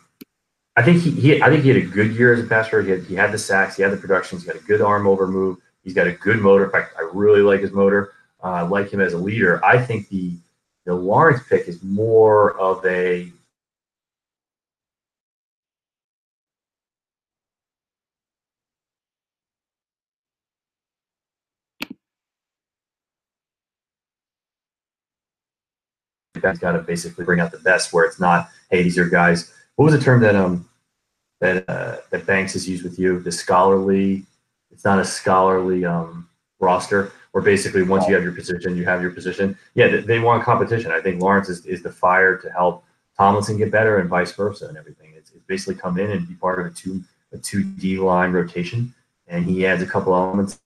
[0.75, 2.81] I think he, he, I think he had a good year as a passer.
[2.83, 5.07] He had, he had the sacks, he had the production, he's got a good arm
[5.07, 6.65] over move, he's got a good motor.
[6.65, 8.13] In fact, I really like his motor.
[8.43, 9.63] Uh, I like him as a leader.
[9.65, 10.37] I think the
[10.85, 13.31] the Lawrence pick is more of a
[26.45, 27.91] that's got to basically bring out the best.
[27.91, 29.51] Where it's not, hey, these are guys.
[29.75, 30.69] What was the term that um
[31.41, 33.19] that uh, that Banks has used with you?
[33.19, 34.25] The scholarly.
[34.71, 36.27] It's not a scholarly um
[36.59, 37.11] roster.
[37.31, 39.57] Where basically once you have your position, you have your position.
[39.73, 40.91] Yeah, they, they want competition.
[40.91, 42.85] I think Lawrence is, is the fire to help
[43.17, 45.11] Tomlinson get better and vice versa and everything.
[45.17, 48.31] It's, it's basically come in and be part of a two a two D line
[48.31, 48.93] rotation,
[49.27, 50.61] and he adds a couple elements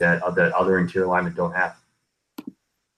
[0.00, 1.76] that that other interior linemen don't have.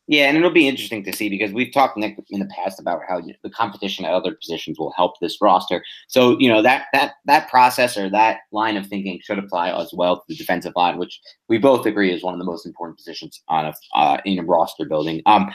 [0.07, 3.00] Yeah, and it'll be interesting to see because we've talked Nick in the past about
[3.09, 5.82] how the competition at other positions will help this roster.
[6.09, 9.94] So you know that that that process or that line of thinking should apply as
[9.94, 12.98] well to the defensive line, which we both agree is one of the most important
[12.98, 15.22] positions on a uh, in a roster building.
[15.24, 15.50] Um,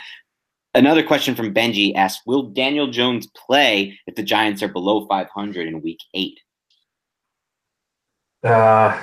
[0.74, 5.68] another question from Benji asks: Will Daniel Jones play if the Giants are below 500
[5.68, 6.40] in Week Eight?
[8.44, 9.00] Uh,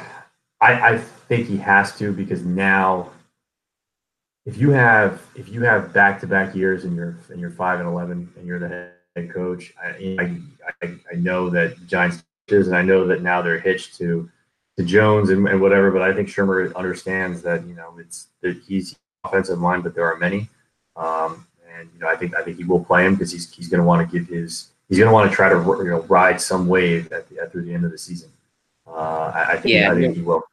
[0.60, 3.12] I I think he has to because now
[4.46, 7.80] if you have if you have back to back years and you're and you're five
[7.80, 10.38] and eleven and you're the head coach, I
[10.82, 14.30] I, I know that Giants and I know that now they're hitched to
[14.76, 18.62] to Jones and, and whatever, but I think Shurmur understands that you know it's that
[18.66, 20.48] he's offensive line, but there are many,
[20.94, 23.68] um, and you know I think I think he will play him because he's he's
[23.68, 26.02] going to want to give his he's going to want to try to you know
[26.02, 28.30] ride some wave at the at through the end of the season.
[28.86, 30.44] Uh, I, I think yeah, I think he will.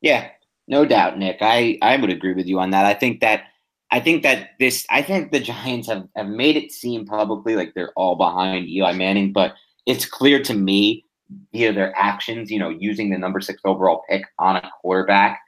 [0.00, 0.30] Yeah,
[0.68, 1.38] no doubt, Nick.
[1.40, 2.86] I, I would agree with you on that.
[2.86, 3.44] I think that
[3.90, 7.74] I think that this I think the Giants have, have made it seem publicly like
[7.74, 9.54] they're all behind Eli Manning, but
[9.86, 11.04] it's clear to me
[11.52, 15.40] via their actions, you know, using the number six overall pick on a quarterback,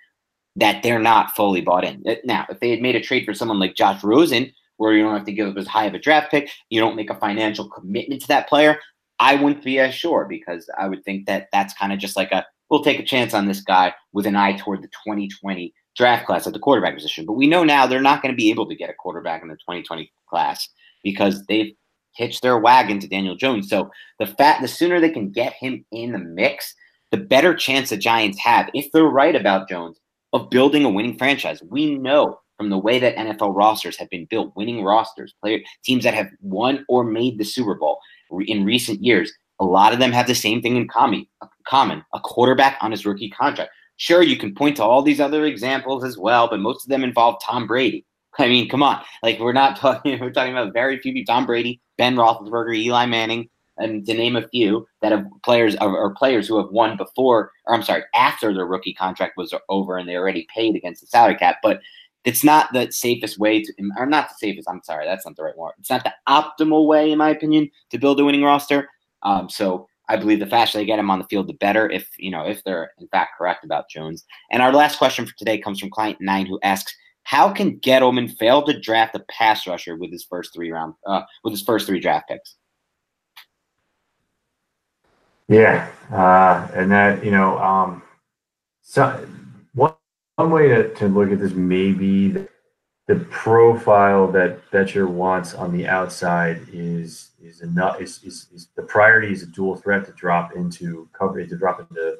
[0.57, 2.03] that they're not fully bought in.
[2.25, 5.15] Now, if they had made a trade for someone like Josh Rosen, where you don't
[5.15, 7.69] have to give up as high of a draft pick, you don't make a financial
[7.69, 8.79] commitment to that player,
[9.19, 12.31] I wouldn't be as sure because I would think that that's kind of just like
[12.33, 16.27] a we'll take a chance on this guy with an eye toward the 2020 draft
[16.27, 17.27] class at the quarterback position.
[17.27, 19.49] But we know now they're not going to be able to get a quarterback in
[19.49, 20.69] the 2020 class
[21.03, 21.75] because they've
[22.15, 23.69] hitched their wagon to Daniel Jones.
[23.69, 26.75] So the fat, the sooner they can get him in the mix,
[27.11, 29.99] the better chance the Giants have, if they're right about Jones,
[30.33, 31.63] of building a winning franchise.
[31.63, 36.05] We know from the way that NFL rosters have been built, winning rosters, player teams
[36.05, 37.99] that have won or made the Super Bowl
[38.47, 41.27] in recent years, a lot of them have the same thing in common,
[41.69, 43.71] common a quarterback on his rookie contract.
[43.97, 47.03] Sure, you can point to all these other examples as well, but most of them
[47.03, 48.05] involve Tom Brady.
[48.39, 49.03] I mean, come on.
[49.23, 53.07] Like, we're not talking, we're talking about very few people Tom Brady, Ben Roethlisberger, Eli
[53.07, 57.53] Manning, and to name a few that have players or players who have won before,
[57.67, 61.07] or I'm sorry, after their rookie contract was over and they already paid against the
[61.07, 61.59] salary cap.
[61.63, 61.81] But
[62.25, 65.45] it's not the safest way to, or not the safest, I'm sorry, that's not the
[65.45, 65.75] right word.
[65.79, 68.89] It's not the optimal way, in my opinion, to build a winning roster.
[69.23, 71.91] Um, so I believe the faster they get him on the field, the better.
[71.91, 74.25] If you know if they're in fact correct about Jones.
[74.51, 76.95] And our last question for today comes from client nine, who asks,
[77.25, 81.23] "How can Gettleman fail to draft a pass rusher with his first three round uh,
[81.45, 82.57] with his first three draft picks?"
[85.49, 88.03] Yeah, uh, and that you know, um,
[88.83, 89.27] so
[89.75, 89.95] one
[90.37, 92.51] one way to, to look at this may be that
[93.09, 98.83] the profile that Bettcher wants on the outside is is enough is, is, is, the
[98.83, 102.19] priority is a dual threat to drop into coverage to drop into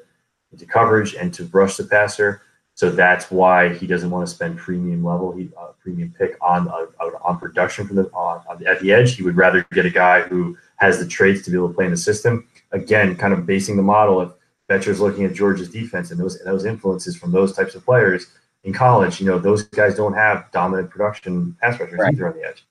[0.51, 2.41] into coverage and to rush the passer.
[2.73, 6.67] So that's why he doesn't want to spend premium level, he uh, premium pick on
[6.67, 9.15] uh, on production from the on, on the, at the edge.
[9.15, 11.85] He would rather get a guy who has the traits to be able to play
[11.85, 12.47] in the system.
[12.71, 14.31] Again, kind of basing the model if
[14.67, 18.25] Bettcher's looking at Georgia's defense and those those influences from those types of players
[18.63, 22.13] in college, you know, those guys don't have dominant production pass rushers right.
[22.13, 22.65] either on the edge.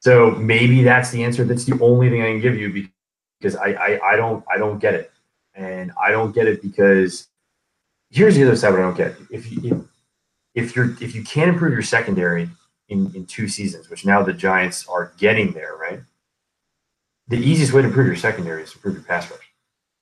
[0.00, 1.44] So maybe that's the answer.
[1.44, 2.88] That's the only thing I can give you
[3.38, 5.12] because I, I, I don't I don't get it,
[5.54, 7.28] and I don't get it because
[8.10, 8.70] here's the other side.
[8.70, 9.88] What I don't get if you
[10.54, 12.48] if you're if you can't improve your secondary
[12.88, 16.00] in in two seasons, which now the Giants are getting there, right?
[17.28, 19.52] The easiest way to improve your secondary is to improve your pass rush.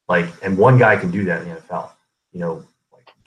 [0.08, 1.90] Like, and one guy can do that in the NFL.
[2.32, 2.64] You know,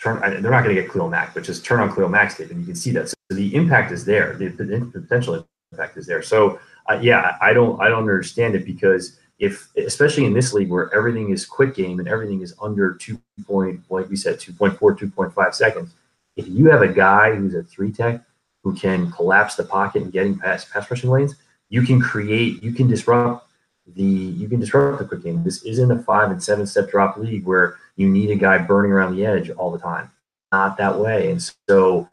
[0.01, 0.19] turn.
[0.21, 2.59] They're not going to get Khalil Mack, but just turn on Khalil Mack's tape, and
[2.59, 3.09] you can see that.
[3.09, 4.35] So the impact is there.
[4.35, 6.21] The, the potential impact is there.
[6.21, 10.69] So uh, yeah, I don't I don't understand it because if especially in this league
[10.69, 14.77] where everything is quick game and everything is under two point like we said 2.4
[14.77, 15.95] 2.5 seconds
[16.37, 18.23] if you have a guy who's a three tech
[18.63, 21.35] who can collapse the pocket and getting past pass rushing lanes
[21.69, 23.47] you can create you can disrupt
[23.95, 27.17] the you can disrupt the quick game this isn't a five and seven step drop
[27.17, 30.09] league where you need a guy burning around the edge all the time
[30.51, 32.07] not that way and so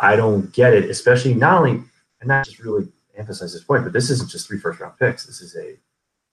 [0.00, 1.82] I, don't get it especially not only
[2.20, 5.26] and not just really emphasize this point, but this isn't just three first round picks.
[5.26, 5.76] This is a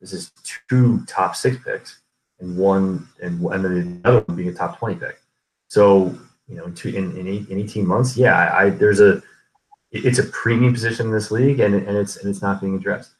[0.02, 0.32] this is
[0.68, 2.02] two top six picks
[2.40, 5.20] and one and and then the other one being a top twenty pick.
[5.68, 6.16] So
[6.48, 9.22] you know, two, in in, eight, in eighteen months, yeah, I, I there's a
[9.92, 13.12] it's a premium position in this league, and and it's and it's not being addressed.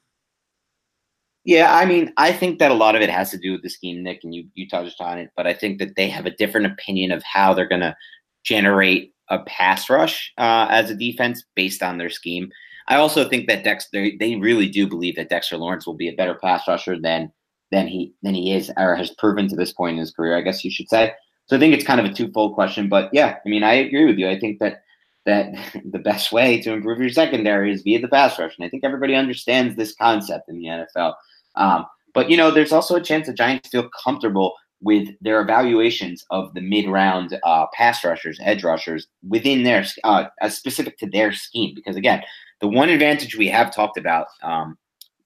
[1.46, 3.70] Yeah, I mean, I think that a lot of it has to do with the
[3.70, 5.32] scheme, Nick, and you you touched on it.
[5.36, 7.96] But I think that they have a different opinion of how they're going to
[8.44, 12.50] generate a pass rush uh, as a defense based on their scheme.
[12.88, 16.10] I also think that Dexter they, they really do believe that Dexter Lawrence will be
[16.10, 17.32] a better pass rusher than
[17.72, 20.38] than he than he is or has proven to this point in his career.
[20.38, 21.14] I guess you should say.
[21.48, 22.88] So I think it's kind of a twofold question.
[22.88, 24.30] But yeah, I mean, I agree with you.
[24.30, 24.84] I think that
[25.26, 25.54] that
[25.92, 28.84] the best way to improve your secondary is via the pass rush, and I think
[28.84, 31.16] everybody understands this concept in the NFL.
[31.56, 36.26] Um, but you know, there's also a chance the Giants feel comfortable with their evaluations
[36.30, 41.74] of the mid-round uh, pass rushers, edge rushers within their uh, specific to their scheme.
[41.74, 42.22] Because again,
[42.60, 44.78] the one advantage we have talked about um,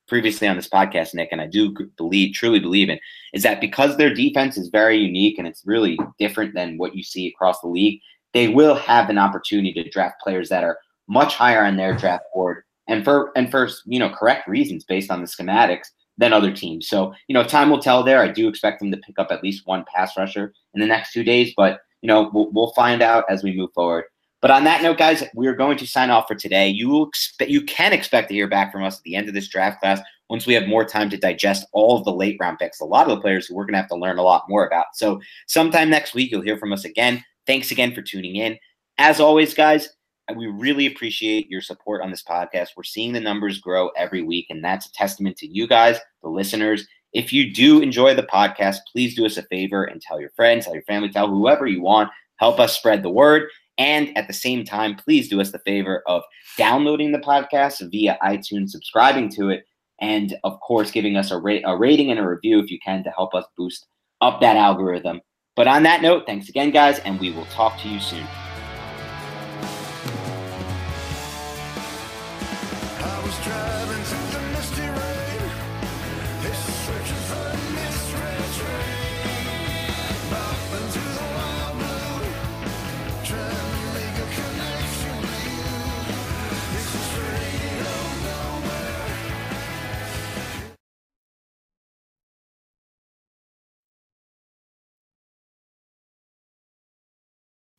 [0.07, 2.99] previously on this podcast, Nick, and I do believe, truly believe in,
[3.33, 7.03] is that because their defense is very unique and it's really different than what you
[7.03, 7.99] see across the league,
[8.33, 12.25] they will have an opportunity to draft players that are much higher on their draft
[12.33, 15.87] board and for and for you know correct reasons based on the schematics
[16.17, 16.87] than other teams.
[16.87, 18.21] So, you know, time will tell there.
[18.21, 21.13] I do expect them to pick up at least one pass rusher in the next
[21.13, 24.05] two days, but, you know, we'll, we'll find out as we move forward.
[24.41, 26.69] But on that note, guys, we're going to sign off for today.
[26.69, 29.33] You will expect, you can expect to hear back from us at the end of
[29.33, 29.99] this draft class
[30.29, 32.79] once we have more time to digest all of the late round picks.
[32.79, 34.67] A lot of the players who we're going to have to learn a lot more
[34.67, 34.85] about.
[34.93, 37.23] So, sometime next week, you'll hear from us again.
[37.47, 38.59] Thanks again for tuning in.
[38.99, 39.89] As always, guys,
[40.35, 42.69] we really appreciate your support on this podcast.
[42.75, 46.29] We're seeing the numbers grow every week, and that's a testament to you guys, the
[46.29, 46.85] listeners.
[47.13, 50.65] If you do enjoy the podcast, please do us a favor and tell your friends,
[50.65, 52.09] tell your family, tell whoever you want.
[52.37, 53.49] Help us spread the word.
[53.77, 56.23] And at the same time, please do us the favor of
[56.57, 59.65] downloading the podcast via iTunes, subscribing to it,
[60.01, 63.03] and of course, giving us a, ra- a rating and a review if you can
[63.03, 63.87] to help us boost
[64.21, 65.21] up that algorithm.
[65.55, 68.27] But on that note, thanks again, guys, and we will talk to you soon.